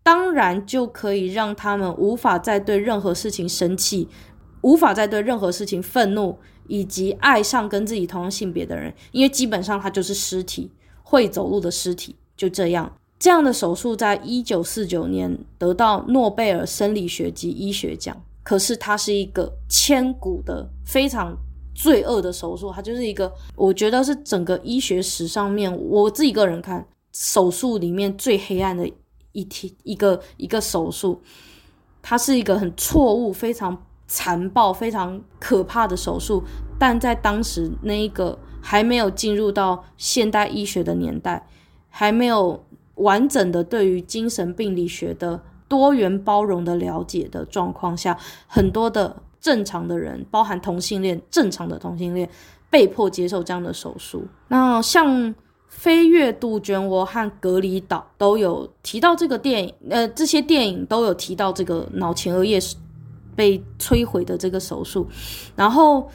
[0.04, 4.08] 当然就可以让他们无法再对任何事情生气，
[4.62, 6.38] 无法再对任何事情愤怒。
[6.68, 10.72] 以及爱上跟自己同样性别的人，因为基本上他就是尸体，
[11.04, 12.92] 会走路的尸体，就这样。
[13.18, 21.36] 这样的手术在一九四九年得到诺贝尔生理学及医学奖，可是它是一个千古的非常
[21.74, 28.86] 罪恶的手术，它就是一个，我觉得是整个医学史上面，我自己个人看手术里面最黑暗的
[29.32, 31.22] 一天，一个一个手术，
[32.02, 33.86] 它是一个很错误，非常。
[34.08, 36.44] 残暴、非常可怕的手术，
[36.78, 41.48] 但在当时那一个还没有进入到现代医学的年代，
[41.90, 42.64] 还没有
[42.96, 52.30] 完整的对于精神病理学的多元包容的了解的状况下，很多的正常的人，包含同性恋，正常的同性恋，
[52.70, 54.26] 被迫接受这样的手术。
[54.48, 55.08] 那像
[55.68, 62.60] 《飞跃杜鹃窝》和《隔离岛》都有提到这个电影，呃，这些电影都有提到这个脑前额叶
[63.36, 65.08] 被摧毁的这个手术。
[65.56, 66.10] 然后，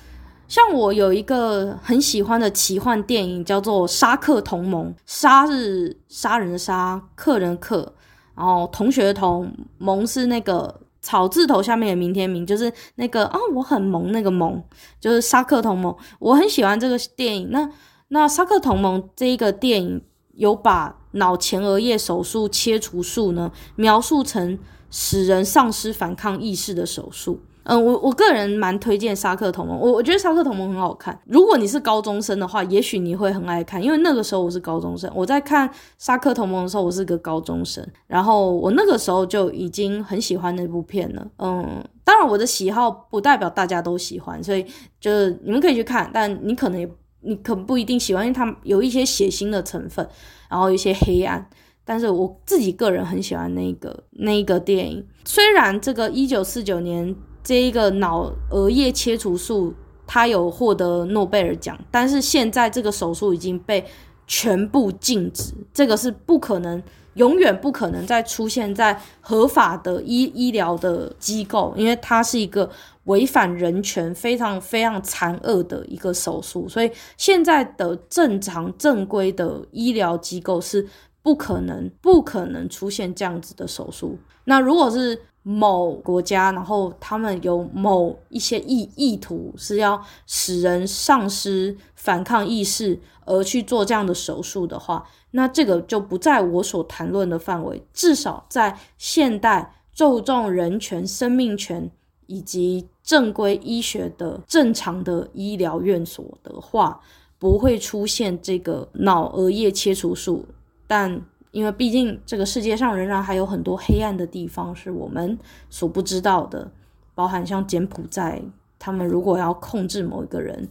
[0.49, 7.95] 像我有一个很喜欢的奇幻电影，叫做《杀客同盟》，杀是杀人杀，客人客。
[8.35, 14.63] 然后同学同，盟是那个草字头下面的明天明，就是那个啊，我很萌那个萌，
[14.99, 15.95] 就是杀客同盟。
[16.19, 17.51] 我很喜欢这个电影。
[17.51, 17.71] 那
[18.09, 20.03] 那杀客同盟这一个电影
[20.35, 24.59] 有把脑前额叶手术切除术呢描述成
[24.91, 27.41] 使人丧失反抗意识的手术。
[27.65, 31.17] 嗯，我我个人蛮推荐《杀客同盟》，我我觉得《杀客同盟》很好看。
[31.27, 35.09] 如果你是高中生的话，也许你会很爱看，因为那个时候我是高中生。
[35.15, 35.69] 我在看
[35.99, 41.25] 《杀客同盟》的时候，我是个高中生，然后我那个时候就已经很喜欢那部片了。
[41.37, 44.65] 嗯，当然我的喜好不代表大家都喜欢，所以
[44.99, 50.09] 就是你们可以去看，但你可能也你可不一定喜欢，因为它有一些血腥的成分，
[50.49, 51.47] 然后一些黑暗。
[51.91, 57.17] 但是我自己个人很喜欢那个那一个电影，虽然这个一九四九年。
[57.43, 59.75] 这一个脑额叶切除术，
[60.07, 63.83] 它有获得诺贝尔奖，但是现在这个手术已经被
[64.27, 66.81] 全部禁止，这个是不可能，
[67.15, 72.71] 永远不可能再出现在合法的医医疗的机构，因为它是一个
[73.05, 80.87] 违反人权、非常非常残恶的一个手术，所以现在的正常正规的医疗机构是
[81.23, 84.19] 不可能、不可能出现这样子的手术。
[84.45, 97.83] 那如果是某国家，然后他们有某一些意意图是要使人丧失反抗意识而去做这样的手术的话，那这个就不在我所谈论的范围。
[97.93, 101.91] 至少在现代注重人权、生命权
[102.27, 107.01] 以及正规医学的正常的医疗院所的话，
[107.39, 110.45] 不会出现这个脑额叶切除术，
[110.91, 111.23] 但。
[111.53, 115.37] 因为毕竟这个世界上仍然还有很多黑暗的地方是我们
[115.69, 116.71] 所不知道的，
[117.13, 118.41] 包含像柬埔寨，
[118.79, 120.69] 他们如果要控制某一个人，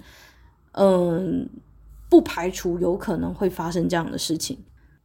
[0.72, 1.50] 嗯，
[2.08, 4.58] 不排除有可能会发生这样的事情。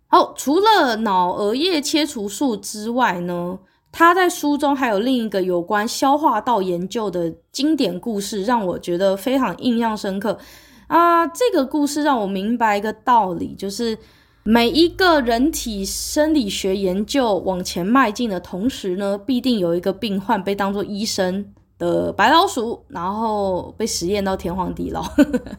[0.06, 3.58] 好，除了脑额叶切除术之外呢，
[3.90, 10.38] 他在书中还有另一个有关消化道研究的经典故事，让我觉得非常印象深刻
[10.86, 11.26] 啊。
[11.26, 13.98] 这个故事让我明白一个道理，就是。
[14.46, 21.46] 每一个人体生理学研究往前迈进的同时呢，必定有一个病患被当作医生
[21.78, 25.02] 的白老鼠，然后被实验到天荒地老，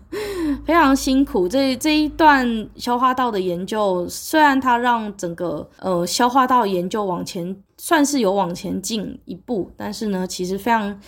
[0.66, 1.50] 非常辛苦。
[1.50, 11.00] 这这一段消化道的研究，虽然它让整个呃消化道研究往前算是有往前进一步，但是呢，其实非常。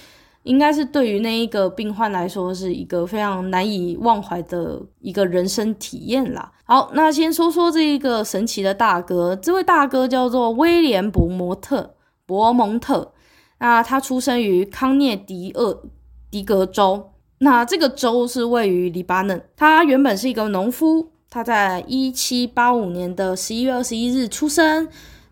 [0.47, 6.51] 应该是对于那一个病患来说，是一个非常难以忘怀的一个人生体验啦。
[6.63, 11.95] 好，那先说说这一个神奇的大哥，这位大哥叫做威廉·伯摩特，
[12.25, 13.13] 伯蒙特。
[13.59, 15.83] 那他出生于康涅狄厄
[16.31, 19.41] 狄格州，那这个州是位于黎巴嫩。
[19.55, 24.87] 他原本是一个农夫，他在一七八五年的十一月二十一日出生。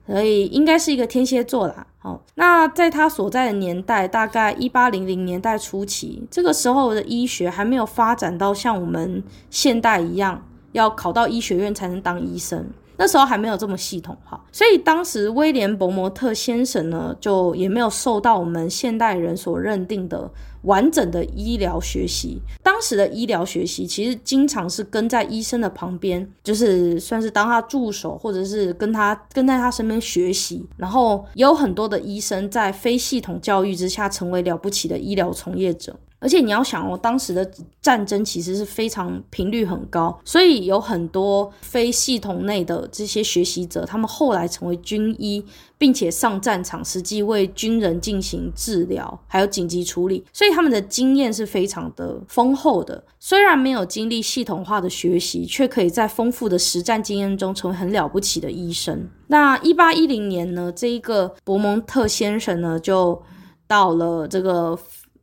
[0.07, 1.88] 所以应该是一个天蝎座啦。
[2.06, 12.64] 哦，那在他所在的年代，大概一八零零年代初期，这个时候的医学还没有发展到像我们现代一样，要考到医学院才能当医生。
[12.97, 20.32] 那时候还没有这么系统化，所以当时威廉·伯摩特先生呢，就也没有受到我们现代人所认定的
[20.66, 22.41] 完整的医疗学习。
[22.61, 30.66] 当时的医疗学习其实经常是跟在医生的旁边，就是算是当他助手，或者是跟他跟在他身边学习。
[30.78, 35.97] 然后也有很多的医生在非系统教育之下，成为了不起的医疗从业者。
[36.26, 37.47] 而且你要想哦，当时的
[37.80, 45.45] 战争其实是非常频率很高，所以有很多非系统内的这些学习者，他们后来成为军医，
[45.78, 53.03] 并且上战场，实际为军人进行治疗，还有紧急处理，所以他们的经验是非常的丰厚的。
[53.19, 59.07] 虽然没有经历系统化的学习，却可以在丰富的实战经验中成为很了不起的医生。
[59.28, 63.21] 那一八一零年呢，这一个伯蒙特先生呢，就
[63.67, 64.76] 到了这个。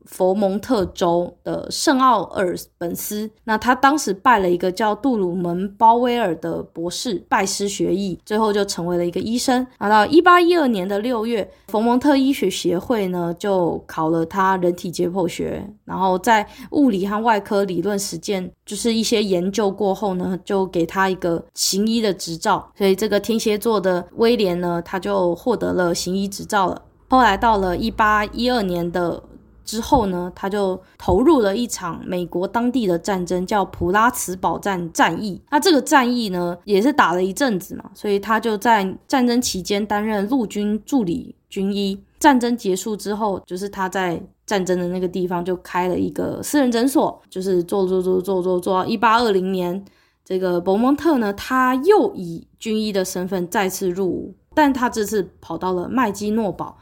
[0.06, 9.66] 佛蒙特州的圣奥尔本斯，那他当时拜了一个叫杜鲁门鲍威尔的博士，拜师学艺，最后就成为了一个医生。
[9.78, 22.70] 然后到一八一二年的六月，佛蒙特医学协会呢就考了他人体解剖学，然后在物理和外科理论实践，就是一些研究过后呢，就给他一个行医的执照。
[22.76, 26.82] 所以这个天蝎座的威廉呢，他就获得了行医执照了。
[27.08, 29.22] 后来到了一八一二年的。
[29.64, 35.40] 之后呢，他就投入了一场美国当地的战争，叫普拉茨堡战战役。
[35.50, 42.02] 那这个战役呢，也是打了一阵子嘛，所以他就在战争期间担任陆军助理军医。
[42.18, 49.84] 战争结束之后，就是他在战争的那个地方就开了一个私人诊所，就是做做做做做做到一八二零年，
[50.24, 56.78] 这个伯蒙特呢，他又以军医的身份再次入伍，但他这次跑到了麦基诺堡。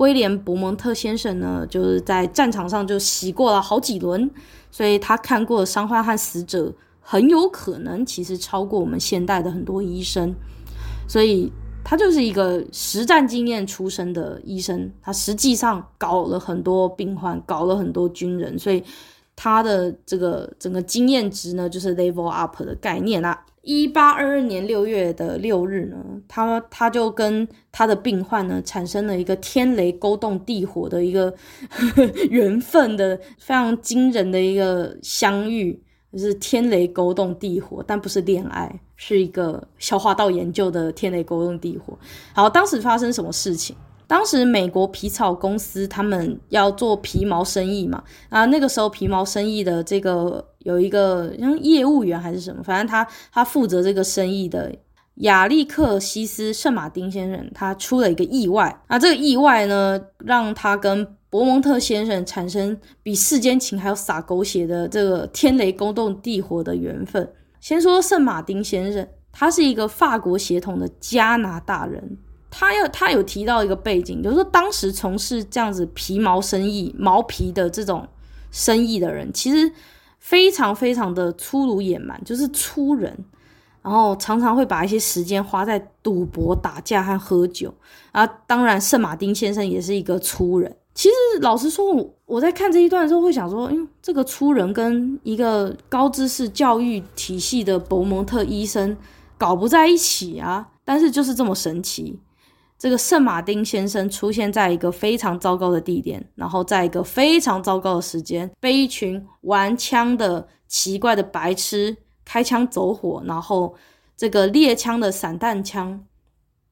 [0.00, 4.30] 威廉·伯蒙特先生呢，就是在战场上就洗过了好几轮，
[4.70, 6.72] 所以他看过的伤患和死者
[7.02, 10.34] 很有可能其实超过我们现代的很多医生，
[11.06, 11.52] 所以
[11.84, 14.90] 他就是一个实战经验出身的医生。
[15.02, 18.82] 他实际上搞了很多病患，搞了很多军人，所以
[19.36, 23.38] 他的这个整个经验值呢，就是 level up 的概念啊。
[23.62, 25.96] 一八二二年六月的六日呢，
[26.26, 31.34] 他他就跟他的病患呢产生了一个天雷勾动地火的一个
[32.30, 35.78] 缘分的非常惊人的一个相遇，
[36.10, 41.98] 就是天雷勾动地火，但不是恋爱，是一个消化道研究的天雷勾动地火。
[42.32, 43.76] 好，当时发生什么事情？
[44.10, 54.74] 当时美国皮草公司他们要做皮毛生意嘛，啊，那个时候皮毛生意的这个有一个像业务员还是什么，反正他他负责这个生意的
[55.18, 67.32] 亚历克西斯圣马丁先生，他出了一个意外，啊，这个意外呢，让他跟伯蒙特先生产生比世间情还要洒狗血的这个天雷勾动地火的缘分。
[67.60, 72.18] 先说圣马丁先生，他是一个法国血统的加拿大人。
[72.50, 78.06] 他要他有提到一个背景，就是说当时从事这样子皮毛生意、毛皮的这种
[78.50, 79.72] 生意的人，其实
[80.18, 83.16] 非常非常的粗鲁野蛮，就是粗人，
[83.82, 87.72] 然后常常会把一些时间花在赌博、打架和喝酒。
[88.12, 90.76] 啊，当然圣马丁先生也是一个粗人。
[90.92, 98.96] 其实老实说，我我在看这一段的时候会想说，嗯，这个粗人跟一个高知识教育体系的伯蒙特医生
[99.38, 102.18] 搞不在一起啊，但是就是这么神奇。
[102.80, 113.74] 这个圣马丁先生出现在一个非常糟糕的地点，然后在一个非常糟糕的时间，被一群玩枪的奇怪的白痴开枪走火，然后
[114.16, 116.02] 这个猎枪的散弹枪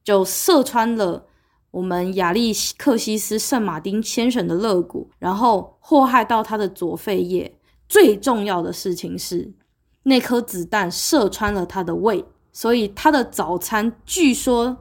[0.03, 1.27] 就射穿了
[1.69, 7.55] 我们亚历克西斯圣马丁先生的肋骨，然后祸害到他的左肺叶。
[7.87, 9.53] 最重要的事情是，
[10.01, 14.75] 那颗子弹射穿了他的胃，所以他的早餐据说。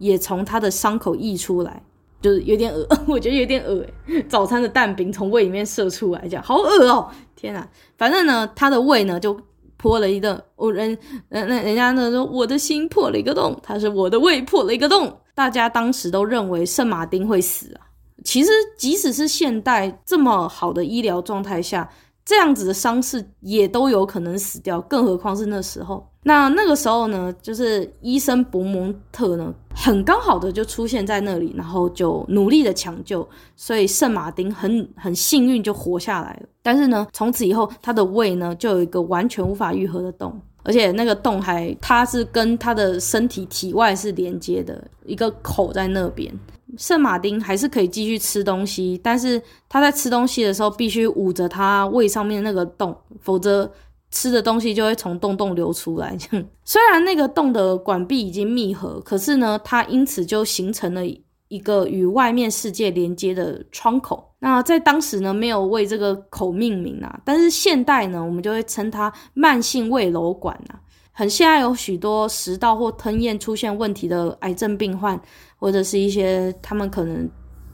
[0.00, 1.80] 也从他的伤口溢出来，
[2.20, 4.22] 就是有点恶， 我觉得有点恶诶。
[4.28, 7.08] 早餐的蛋饼从胃里面射出来，这样好恶哦！
[7.36, 7.64] 天哪，
[7.96, 9.38] 反正呢，他的胃呢就
[9.76, 10.98] 破了一个，我人，
[11.28, 15.16] 那那人家呢说我的心破了一个洞，他是我的胃破了一个洞。
[15.34, 17.86] 大家当时都认为圣马丁会死啊。
[18.24, 21.88] 其实即使是现代这么好的医疗状态下。
[22.22, 26.09] 这样子的伤势也都有可能死掉，更何况是那时候。
[26.22, 36.48] 那那个时候呢，就是医生伯蒙特呢，很刚好的就出现在那里，然后就努力的抢救，所以圣马丁很很幸运就活下来了。
[36.62, 46.30] 但是呢，从此以后他的胃呢就有一个完全无法愈合的洞，而且那个洞还它是跟他的身体体外是连接的一个口在那边。
[46.76, 53.68] 圣马丁还是可以继续吃东西，但是他在吃东西的时候必须捂着他胃上面那个洞，否则
[54.10, 56.16] 吃的东西就会从洞洞流出来。
[56.64, 61.02] 虽然那个洞的管壁已经密合，可是呢，它因此就形成了
[61.48, 64.32] 一个与外面世界连接的窗口。
[64.40, 70.80] 那在当时呢，没有为这个口命名啊，但是现代呢，我们就会称它慢性胃瘘管啊。
[71.12, 75.20] 很现在有许多食道或吞咽出现问题的癌症病患，
[75.58, 77.28] 或者是一些他们可能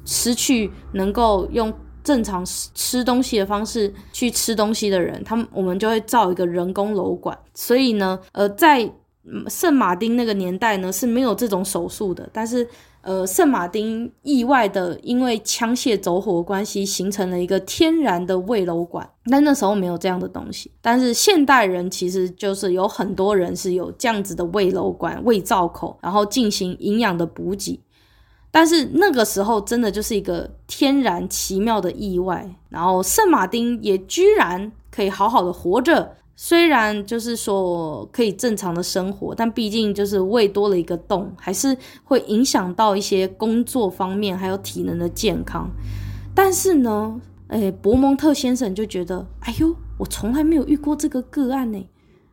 [0.05, 1.73] 失去能够用
[2.07, 7.37] 正常吃东西的方式去吃东西的人，他们我们就会造一个人工瘘管。
[7.53, 8.91] 所以呢，呃，在
[9.49, 12.67] 圣马丁那个年代呢是没有这种手术的，但是。
[13.03, 20.73] 呃，圣马丁意外的因为枪械走火关系，形成了一个天然的胃瘘管，但那时候没有这样的东西。
[20.83, 27.79] 但是现代人其实就是有很多人是有这样子的胃瘘管、胃造口，然后进行营养的补给。
[28.57, 36.17] 但是那个时候真的就是一个天然奇妙的意外，然后圣马丁也居然可以好好的活着。
[36.37, 45.71] 虽然就是说可以正常的生活，但毕竟就是胃多了一个洞，还是会影响到一些工作方面还有体能的健康。
[46.35, 51.87] 但是呢，诶，伯蒙特先生就觉得，哎呦，我从来没有遇过这个个案呢，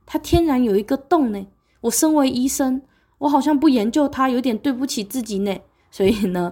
[0.06, 1.46] 他天然有一个洞呢。
[1.82, 2.82] 我身为医生，
[3.18, 5.54] 我好像不研究他，有点对不起自己呢。
[5.94, 6.52] 所以呢，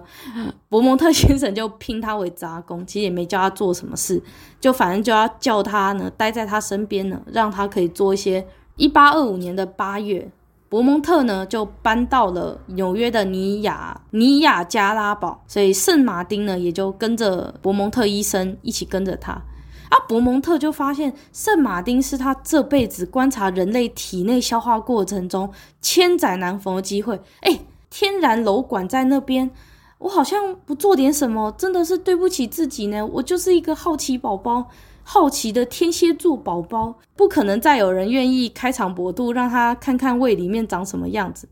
[0.68, 4.22] 伯蒙特先生就聘他为杂工，其实也没叫他做什么事，
[4.60, 8.46] 就反正就要叫他呢待在他身边呢，让他可以做一些。
[8.76, 10.30] 一八二五年的八月，
[10.68, 19.32] 伯蒙特呢就搬到了纽约的尼亚尼亚加拉堡，所以圣马丁呢也就跟着伯蒙特医生一起跟着他。
[19.32, 27.58] 啊，伯蒙特就发现圣马丁是他这辈子观察人类体内消化过程中千载难逢的机会，哎。
[27.92, 29.50] 天然瘘管在那边，
[29.98, 33.04] 我好像不做点什么，真的是对不起自己呢。
[33.04, 34.66] 我就是一个好奇宝宝，
[35.02, 41.46] 好奇的天蝎座宝宝，不可能再有人愿意开肠搏肚，让他看看胃里面长什么样子。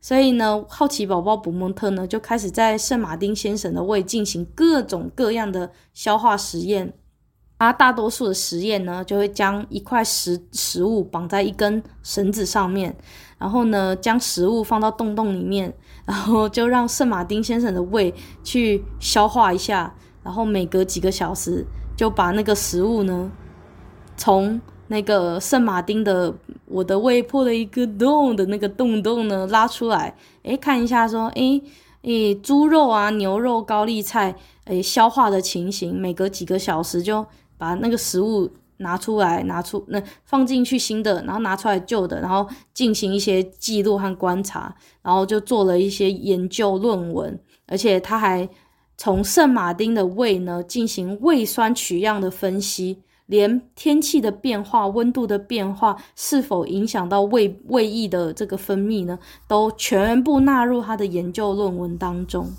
[0.00, 6.94] 所以呢，好奇宝宝布蒙特呢，就开始在圣马丁先生的胃进行各种各样的消化实验。
[7.64, 12.92] 他大多数的实验呢，就会将一块食食物绑在一根绳子上面，
[13.38, 15.72] 然后呢，将食物放到洞洞里面，
[16.04, 19.94] 然后就让圣马丁先生的胃去消化一下，
[20.24, 21.64] 然后每隔几个小时
[21.96, 23.30] 就把那个食物呢，
[24.16, 26.34] 从那个圣马丁的
[26.66, 31.62] 我的胃破了一个洞的那个洞洞呢拉出来，诶，看一下说，诶，
[32.02, 34.34] 诶，猪肉啊、牛肉、高丽菜，
[34.64, 37.24] 诶，消化的情形，每隔几个小时就。
[37.62, 42.44] 把那个食物拿出来，拿出那放进去新的，然后拿出来旧的，然后
[42.74, 47.38] 进行一些记录和观察，然后就做了一些研究论文，
[47.68, 48.48] 而且他还
[48.96, 62.50] 从圣马丁的胃呢进行胃酸取样的分析，连天气的变化、温度的变化是否影响到胃胃液的这个分泌呢，都全部纳入他的研究论文当中。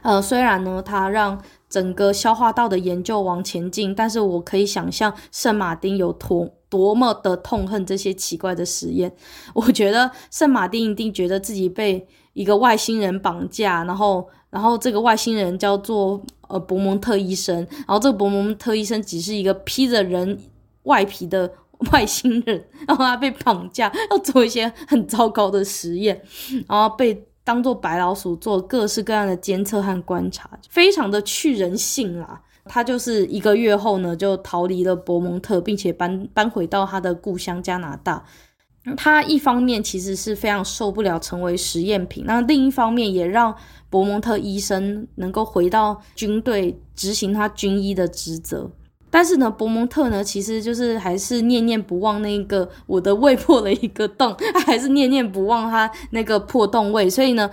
[0.00, 1.38] 呃，虽然呢，他让
[1.70, 9.14] 整个消化道的研究往前进，但是我可以想象圣马丁有多多么的痛恨这些奇怪的实验。
[9.54, 20.36] 我觉得圣马丁一定觉得自己被一个外星人绑架，然后，然后这个外星人叫做呃伯蒙特医生，然后这个伯蒙特医生只是一个披着人
[20.82, 21.52] 外皮的
[21.92, 26.20] 外星人， 然后他被绑架，要做一些很糟糕的实验，
[26.66, 27.24] 然后被。
[27.50, 32.40] 当做白老鼠做各式各样的监测和观察，非常的去人性啦。
[32.66, 38.24] 他就是一个月后呢，就逃离了伯蒙特，并且搬搬回到他的故乡加拿大。
[38.96, 43.52] 他一方面其实是非常受不了成为实验品，那另一方面也让
[43.90, 48.70] 伯蒙特医生能够回到军队执行他军医的职责。
[49.12, 57.50] 但是呢，伯蒙特呢，其实就是还是念念不忘那个我的胃破了一个洞，他 还是念念不忘他那个破洞胃，所以呢，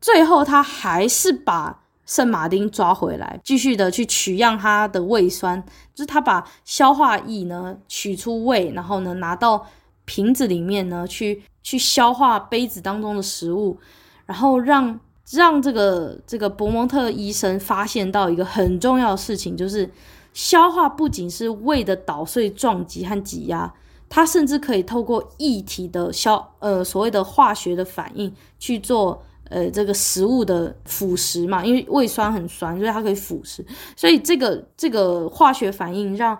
[0.00, 5.62] 最后他还是把圣马丁抓回来，继续的去取样他的胃酸，
[5.94, 9.64] 就是他把消化液呢取出胃，然后呢拿到
[10.04, 13.78] 瓶子里面呢去去消化杯子当中的食物，
[14.26, 14.98] 然后让
[15.30, 19.88] 让这个这个伯蒙特医生发现到一个很重要的事情，就是。
[20.36, 23.72] 消化不仅是胃的捣碎、撞击和挤压，
[24.06, 33.64] 它甚至可以透过液体的消呃所谓的化学的反应去做呃这个食物的腐蚀嘛，因为胃酸很酸，所以它可以腐蚀。
[33.96, 36.38] 所以这个这个化学反应让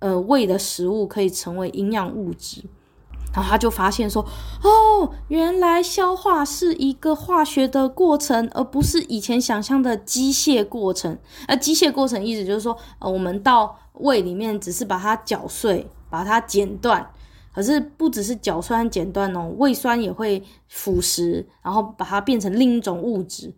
[0.00, 2.64] 呃胃的食物可以成为营养物质。
[3.36, 4.22] 然后他就发现说，
[4.62, 11.18] 哦，原来消化是一个化学的过程，而不是以前想象的机械过程。
[11.46, 17.06] 而机械过程意思就是说，呃，我们到胃里面只是把它搅碎，把它剪断。
[17.54, 23.52] 可是不只是搅碎和剪断哦，胃酸也会腐蚀，然后把它变成另一种物质。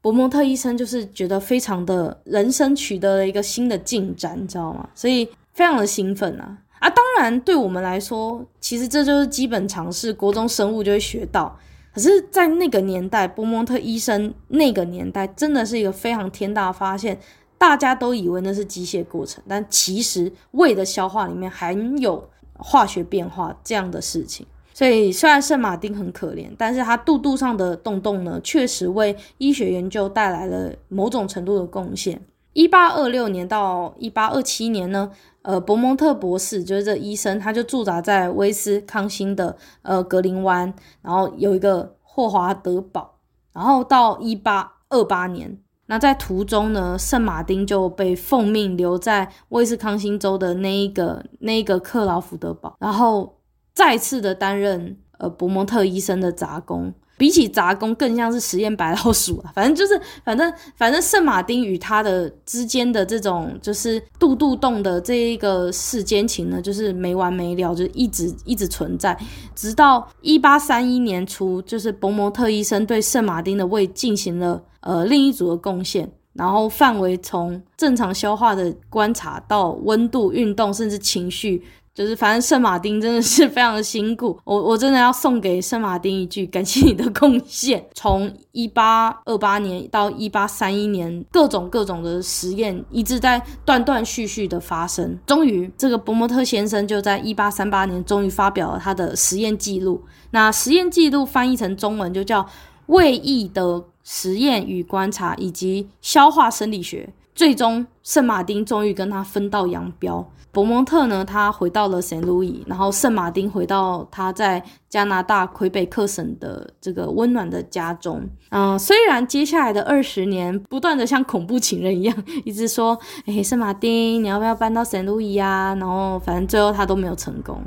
[0.00, 4.88] 伯蒙特医生就是觉得非常的人生取得了一个新的进展，你知道吗？
[4.94, 6.58] 所以非常的兴奋啊。
[6.84, 11.58] 啊，当然，对我们来说，其实这就是基本常识，国中生物就会学到。
[11.94, 17.18] 可是，在那个年代，波蒙特医生那个年代，真的是一个非常天大的发现。
[17.56, 24.46] 大家都以为那是机械过程，但其实胃的消化里面含有化学变化这样的事情。
[24.74, 32.20] 所以，虽然圣马丁很可怜，但是他肚肚上的洞洞呢，确实为医学研究带来了某种程度的贡献。
[32.54, 35.10] 一八二六年到一八二七年呢，
[35.42, 43.16] 呃，伯蒙特博士就是这医生，他就驻扎在威斯康星的呃格林湾，然后有一个霍华德堡，
[43.52, 53.40] 然后到一八二八年，那在途中呢，圣马丁就被奉命留在威斯康星州的那一个那一个克劳福德堡，然后
[53.74, 56.94] 再次的担任呃伯蒙特医生的杂工。
[57.16, 59.50] 比起杂工，更像是实验白老鼠啊！
[59.54, 69.16] 反正就是，反正反正圣马丁与他的之间的这种就是杜杜洞的这一个世间情呢，就是没完没了，就一直一直存在，
[69.54, 81.62] 直到一八三一年初，就是伯蒙特医生对圣马丁的胃进行了呃另一组的贡献，然后范围从正常消化的观察到温度、运动，甚至情绪。
[81.94, 87.86] 就是，反正圣马丁真的是 非常的辛苦，我我真的要送给圣马丁一句感谢你的贡献。
[87.94, 95.16] 从一八二八年到一八三一年，各种各种的实验一直在断断续续的发生。
[95.24, 100.02] 终于，这个伯蒙特先生就在一八三八年终于发表了他的实验记录。
[100.32, 102.42] 那实验记录翻译成中文就叫
[102.86, 107.08] 《胃液的实验与观察以及消化生理学》。
[107.36, 110.28] 最终，圣马丁终于跟他分道扬镳。
[110.54, 118.22] 伯蒙特呢，他回到了圣路易，然后圣马丁回到他在加拿大魁北克省的这个温暖的家中。
[118.50, 122.96] 嗯，虽然接下来的二十年不断的像恐怖情人一样，一直说，
[123.26, 125.74] 哎，圣马丁，你要不要搬到圣路易啊？
[125.74, 127.60] 然后反正最后他都没有成功。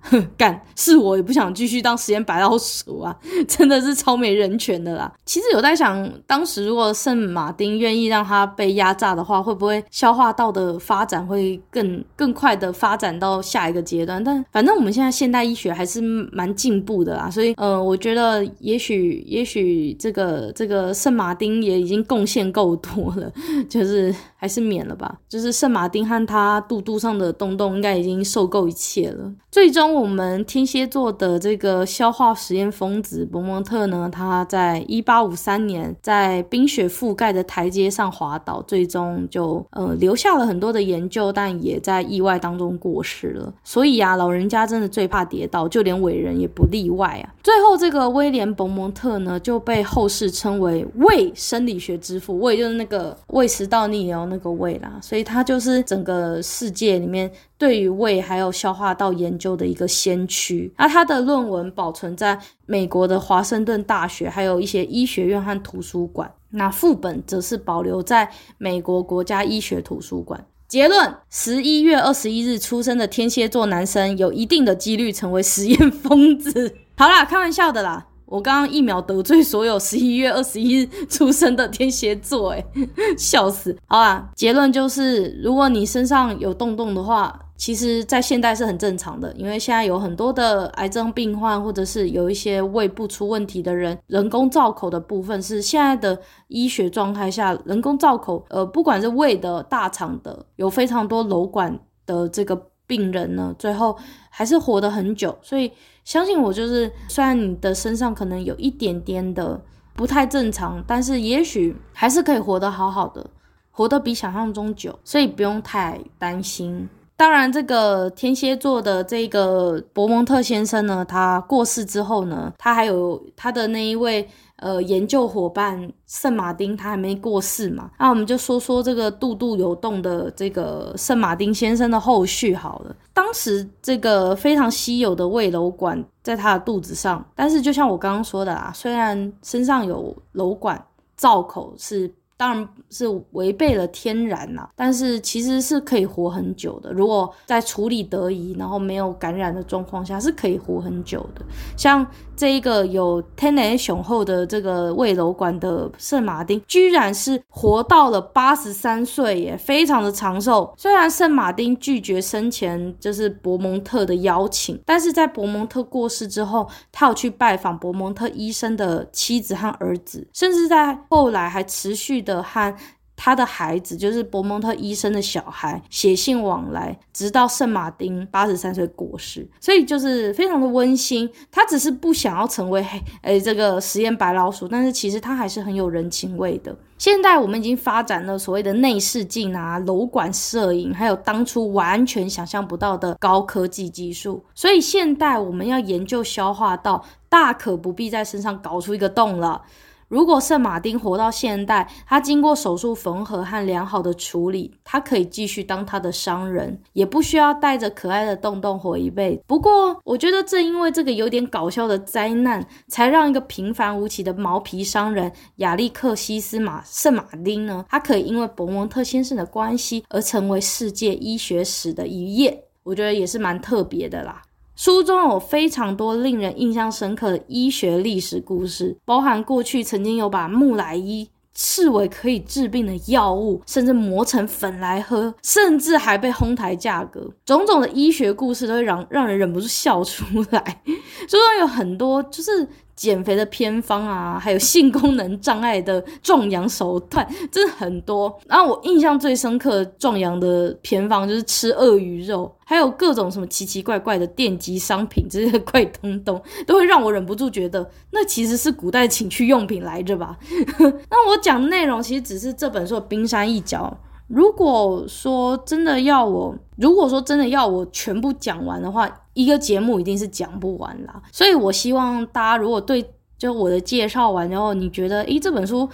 [0.10, 3.14] 哼，干是我也不想继续当实验白老鼠啊！
[3.46, 5.12] 真的是超没人权的啦。
[5.26, 14.22] 其实有在想，当时如果圣马丁愿意让他被压榨的话，会不会消化道的发展会更更快的发展到下一个阶段？
[14.22, 23.30] 但反正我们现在现代医学还是蛮进步的啦，所以呃，我觉得也许也许这个这个圣马丁也已经贡献够多了，
[23.68, 25.18] 就是还是免了吧。
[25.28, 29.88] 就是圣马丁和他肚肚上的洞洞应该已经受够一切了，最终。
[29.98, 43.52] 我们天蝎座的这个消化实验疯子伯蒙特呢，他在一八五三年在冰雪覆盖的台阶上滑倒，最终就呃留下了很多的研究，但也在意外当中过世了。
[43.64, 47.34] 所以啊，老人家真的最怕跌倒，就连伟人也不例外啊。
[47.42, 60.72] 最后，这个威廉伯蒙特呢，就被后世称为胃生理学之父，胃就是那个胃食道逆流那个胃啦，所以他就是整个世界里面对于胃还有消化道研究的一个先驱。
[60.76, 66.30] 那他的论文保存在美国的华盛顿大学，还有一些医学院和图书馆。
[66.50, 70.46] 那副本则是保留在美国国家医学图书馆。
[70.66, 76.74] 结论：十一月二十一日出生的天蝎座男生有一定的几率成为实验疯子。
[76.96, 78.06] 好啦，开玩笑的啦。
[78.28, 82.64] 我刚刚一秒得罪所有十一月二十一日出生的天蝎座，诶，
[83.16, 83.76] 笑死！
[83.86, 103.96] 好啦，结论就是，如果你身上有洞洞的话，其实在现代是很正常的，因为现在有很多的癌症病患，或者是有一些胃部出问题的人，人工造口的部分是现在的医学状态下，人工造口，呃，不管是胃的、大肠的，有非常多瘘管的这个病人呢，最后
[104.28, 105.72] 还是活得很久，所以。
[106.08, 109.60] 相信我，就是虽然你的身上可能有一点点的
[109.94, 113.28] 不太正常，但是也许还是可以活得好好的，
[113.70, 116.88] 活得比想象中久，所以不用太担心。
[117.14, 124.26] 当然，这个天蝎座的这个伯蒙特先生呢，他过世之后呢，他还有他的那一位。
[124.58, 132.94] 呃，研究伙伴圣马丁他还没过世嘛，那我们就说说这个肚肚有洞的这个圣马丁先生的后续好了。
[133.12, 140.82] 当时这个非常稀有的胃瘘管在他的肚子上，但是就像我刚刚说的啦，虽然身上有瘘管
[141.16, 142.12] 造口是。
[142.38, 146.92] 当然是违背了天然啦，但是其实是可以活很久的。
[146.92, 151.44] 如果在处理得宜，然后没有感染的状况下，是可以活很久的。
[151.76, 152.06] 像
[152.38, 160.72] 这一个有天然雄厚的这个胃瘘管的圣马丁，居然是活到了八十三岁耶，非常的长寿。
[160.76, 172.72] 虽然圣马丁拒绝生前就是伯蒙特的邀请，但是在伯蒙特过世之后，他有去拜访伯蒙特医生的妻子和儿子，甚至在后来还持续的和
[173.20, 181.28] 他的孩子，就是伯蒙特医生的小孩，写信往来，直到圣马丁八十三岁过世，所以就是非常的温馨。
[181.50, 182.86] 他只是不想要成为
[183.22, 186.74] 诶、 这个实验白老鼠，但是其实他还是很有人情味的。
[186.96, 199.62] 现在我们已经发展了所谓的内视镜啊、楼管摄影，还有当初完全想象不到的高科技技术，所以现代我们要研究消化道，大可不必在身上搞出一个洞了。
[200.08, 209.42] 如果圣马丁活到现代，他经过手术缝合和良好的处理，他可以继续当他的商人，也不需要带着可爱的洞洞活一辈子。
[209.46, 222.64] 不过，我觉得正因为这个有点搞笑的灾难，才让一个平凡无奇的毛皮商人亚历克西斯马圣马丁呢，他可以因为伯蒙特先生的关系而成为世界医学史的一页。
[222.82, 224.40] 我觉得也是蛮特别的啦。
[224.78, 237.28] 书中有非常多令人印象深刻的医学历史故事，包含过去曾经有把木乃伊视为可以治病的药物，甚至磨成粉来喝，甚至还被哄抬价格。
[237.44, 240.82] 种种的医学故事都会让让人忍不住笑出来。
[241.22, 242.68] 书中有很多就是。
[242.98, 248.36] 减肥的偏方啊， 还有性功能障碍的壮阳手段，真的很多。
[248.48, 260.36] 然后我印象最深刻壮阳的偏方就是吃鳄鱼肉，还有各种什么奇奇怪怪的电击商品，这些怪东东都会让我忍不住觉得，那其实是古代情趣用品来着吧？
[261.08, 263.96] 那我讲的内容其实只是这本书的冰山一角。
[264.28, 271.22] 如果说真的要我，如果说真的要我全部讲完的话，一个节目一定是讲不完啦。
[271.32, 273.04] 所以我希望大家如果对
[273.36, 275.88] 就我的介绍完之后，你觉得诶这本书，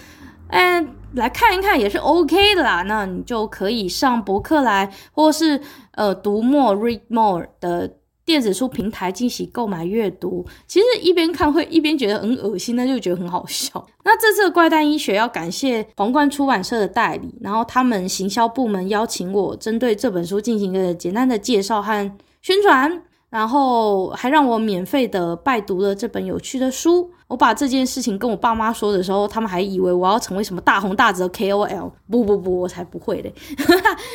[0.48, 5.60] 哎来看一看也是 OK 的啦，那你就可以上博客来，或是
[5.92, 7.90] 呃读 more Read More 的。
[8.24, 13.86] 电子书平台进行购买阅读，其实一边看会一边觉得很恶心，但就觉得很好笑。
[14.04, 22.10] 那这次的怪诞医学要感谢皇冠出版社的代理，然后他们行销部门邀请我针对这本书进行一个简单的介绍和
[22.40, 23.02] 宣传。
[23.34, 27.10] 然后还让我免费的拜读了这本有趣的书。
[27.26, 31.90] 我把这件事情跟我爸妈说的时候，他们还以为我要成为什么大红大紫的 KOL。
[32.08, 33.34] 不不不，我才不会嘞。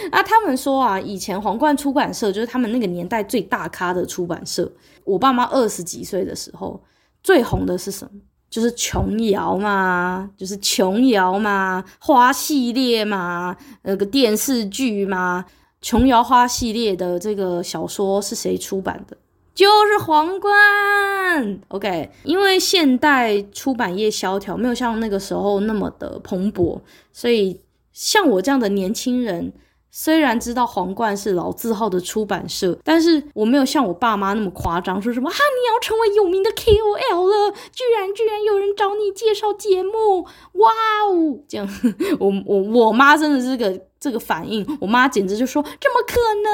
[0.10, 4.72] 那 他们说啊，以前皇冠出版社就是他们那个年代最大咖的出版社。
[5.04, 6.82] 我爸妈二十几岁的时候，
[7.22, 8.12] 最红的是什么？
[8.50, 15.44] 就是琼瑶嘛，就是琼瑶嘛，花系列嘛，那个电视剧嘛。
[15.82, 19.18] 琼瑶花系列的这个小说是谁出版的？
[19.56, 21.60] 就是皇冠。
[21.70, 26.80] OK，因为现代出版业萧条，没有像那个时候那么的蓬勃，
[27.12, 27.62] 所以
[27.92, 29.54] 像我这样的年轻人。
[29.92, 40.22] 虽然知道皇冠是老字号的出版社，但是我没有像我爸妈那么夸张，说什么哈，你要成为有名的 KOL 了，居然居然有人找你介绍节目，
[40.54, 40.72] 哇
[41.08, 41.40] 哦！
[41.48, 41.68] 这样，
[42.20, 46.52] 我我我妈真的是个这个反应，我妈简直就说，怎么可能？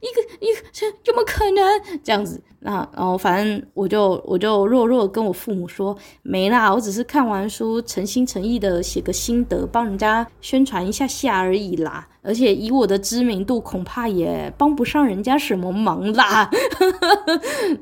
[0.00, 2.00] 一个一个怎么可能？
[2.02, 12.08] 这样子，那然后反正我就我就弱弱跟我父母说，没啦，我只是看完书，诚心诚意的写个心得，帮人家宣传一下下而已啦。
[12.22, 16.50] 而且以我的知名度，恐怕也帮不上人家什么忙啦。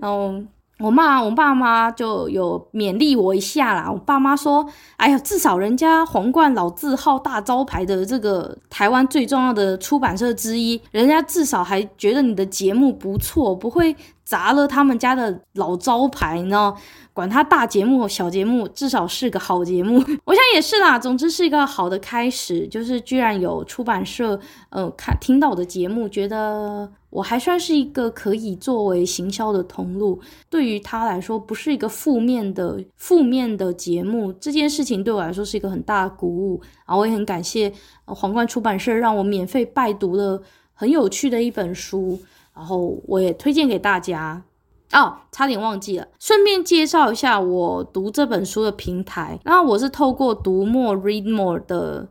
[0.00, 0.34] 然 后
[0.78, 3.90] 我妈、我爸妈就有勉励我一下啦。
[3.90, 4.66] 我爸妈说
[4.98, 16.76] ：“哎呀，至少人家皇冠老字号大招牌的这个台湾最重要的出版社之一，人家至少还觉得你的节目不错，不会砸了他们家的老招牌，你知道。”
[17.16, 19.94] 管他大节目小节目，至少是个好节目。
[20.26, 20.98] 我想也是啦。
[20.98, 24.38] 总之是一个好的开始，就是居然有出版社，
[24.68, 30.20] 呃，看听到我的节目，觉得我还算是一个可以作为行销的通路。
[30.50, 34.30] 对于他来说，不是一个负面的负面的节目。
[34.34, 36.60] 这件事情对我来说是一个很大的鼓舞。
[36.86, 37.72] 然后我也很感谢
[38.04, 40.42] 皇冠出版社让我免费拜读了
[40.74, 42.20] 很有趣的一本书，
[42.54, 44.42] 然后我也推荐给大家。
[44.92, 49.38] 哦，差点忘记了，顺便介绍一下我读这本书的平台。
[49.44, 52.08] 那我是透过读墨 Read More 的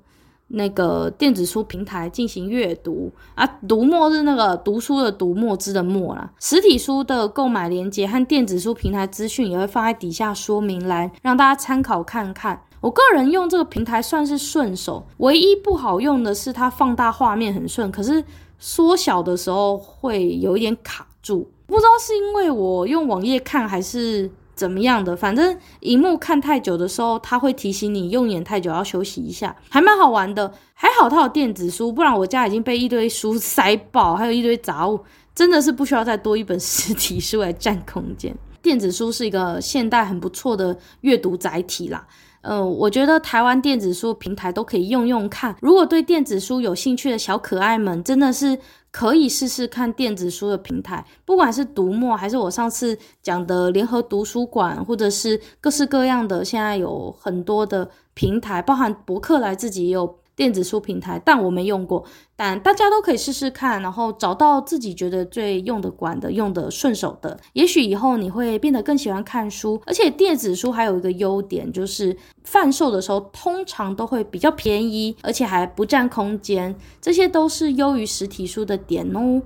[0.50, 3.48] 那个电子书平台进行阅读啊。
[3.68, 6.32] 读墨是那个读书的读，墨汁的墨啦。
[6.40, 12.62] 实体书的购买链接和电子书平台资讯也会放在底下说明栏，让大家参考看看。
[12.82, 18.24] 我个人用这个平台算是顺手，唯一不好用的是它放大画面很顺，可是
[18.60, 21.50] 缩小的时候会有一点卡住。
[21.68, 30.54] 不知道是因为我用网页看还是怎么样的，反正荧幕看太久的时候，它会提醒你用眼太久要休息一下，还蛮好玩的。
[30.74, 35.00] 还好它有电子书，不然我家已经被一堆书塞爆，还有一堆杂物，
[35.34, 38.36] 真的是不需要再多一本实体书来占空间。
[38.62, 42.06] 电子书是一个现代很不错的阅读载体啦。
[42.42, 45.56] 呃，我觉得台湾电子书平台都可以用用看。
[45.62, 48.58] 如果对电子书有兴趣的小可爱们，真的是
[48.96, 51.06] 可以试试看电子书的平台。
[51.26, 62.04] 不管是读墨，还是我上次讲的联合读书馆，或者是各式各样的，现在有很多的平台，包含博客来自己也有电子书平台，但我没用过，
[62.36, 69.82] 但大家都可以试试看，然后找到自己觉得最用得惯的、用得顺手的，也许以后你会变得更喜欢看书。
[69.86, 79.42] 而且电子书还有一个优点，就是贩售的时候通常都会比较便宜，而且还不占空间，这些都是优于实体书的点哦。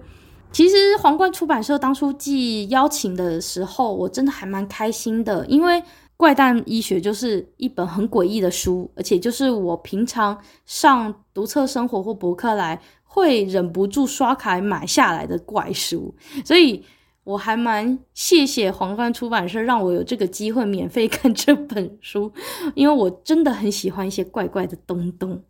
[0.52, 5.84] 其实皇冠出版社当初寄邀请的时候，我真的还蛮开心的，因为。
[6.20, 16.14] 怪诞医学就是一本很诡异的书，而且就是我平常上读册生活或博客来会忍不住刷卡买下来的怪书，
[16.44, 16.84] 所以
[17.24, 22.30] 我还蛮谢谢皇冠出版社让我有这个机会免费看这本书，
[22.76, 25.42] 因为我真的很喜欢一些怪怪的东东。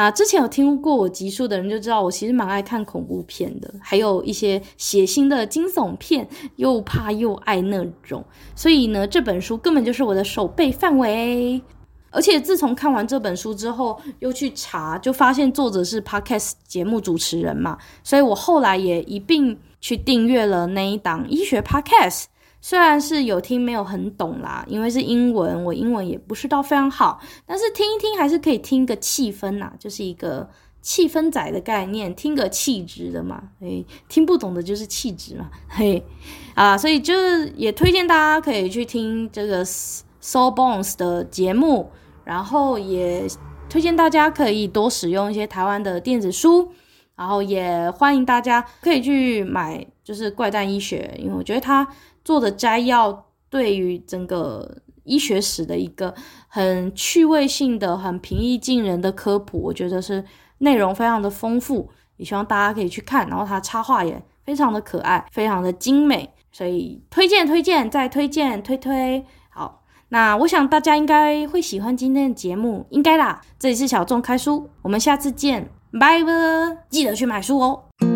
[0.00, 6.26] 啊，之前有听过我集数的人就知道，我其实蛮爱看恐怖片的，还有一些血腥的惊悚片，
[6.56, 8.24] 又怕又爱那种。
[8.54, 11.60] 所以呢，这本书根本就是我的手背范围。
[12.10, 22.24] 而且自从看完这本书之后，又去查，就发现作者是 Podcast 节目主持人嘛，所以我后来也一并去订阅了那一档医学 Podcast。
[22.62, 30.46] 虽然是有听，没有很懂啦，因为是英文，我英文也不是到非常好，但是听一听还是可以听个气氛呐，就是一个
[30.82, 36.04] 气氛仔的概念，听个气质的嘛，诶，听不懂的就是气质嘛，嘿，
[36.54, 41.90] 啊，所以就是也推荐大家可以去听这个 Soul Bones 的节目，
[42.24, 43.26] 然后也
[43.70, 46.72] 推荐大家可以多使用一些台湾的电子书，
[47.16, 51.88] 然后也欢迎大家可以去买，就是怪诞医学，因为我觉得它。
[52.24, 56.14] 做的摘要对于整个医学史的一个
[56.46, 60.24] 很趣味性的、很平易近人的科普，我觉得是
[60.58, 63.28] 内容非常的丰富，也希望大家可以去看。
[63.28, 69.24] 然后它插画也非常的可爱，非常的精美，所以推荐、推荐、再推荐、推推。
[69.48, 73.40] 好，那我想大家应该会喜欢今天的节目，应该啦。
[73.58, 76.32] 这里是小众开书，我们下次见，拜拜，
[76.88, 78.09] 记得去买书哦。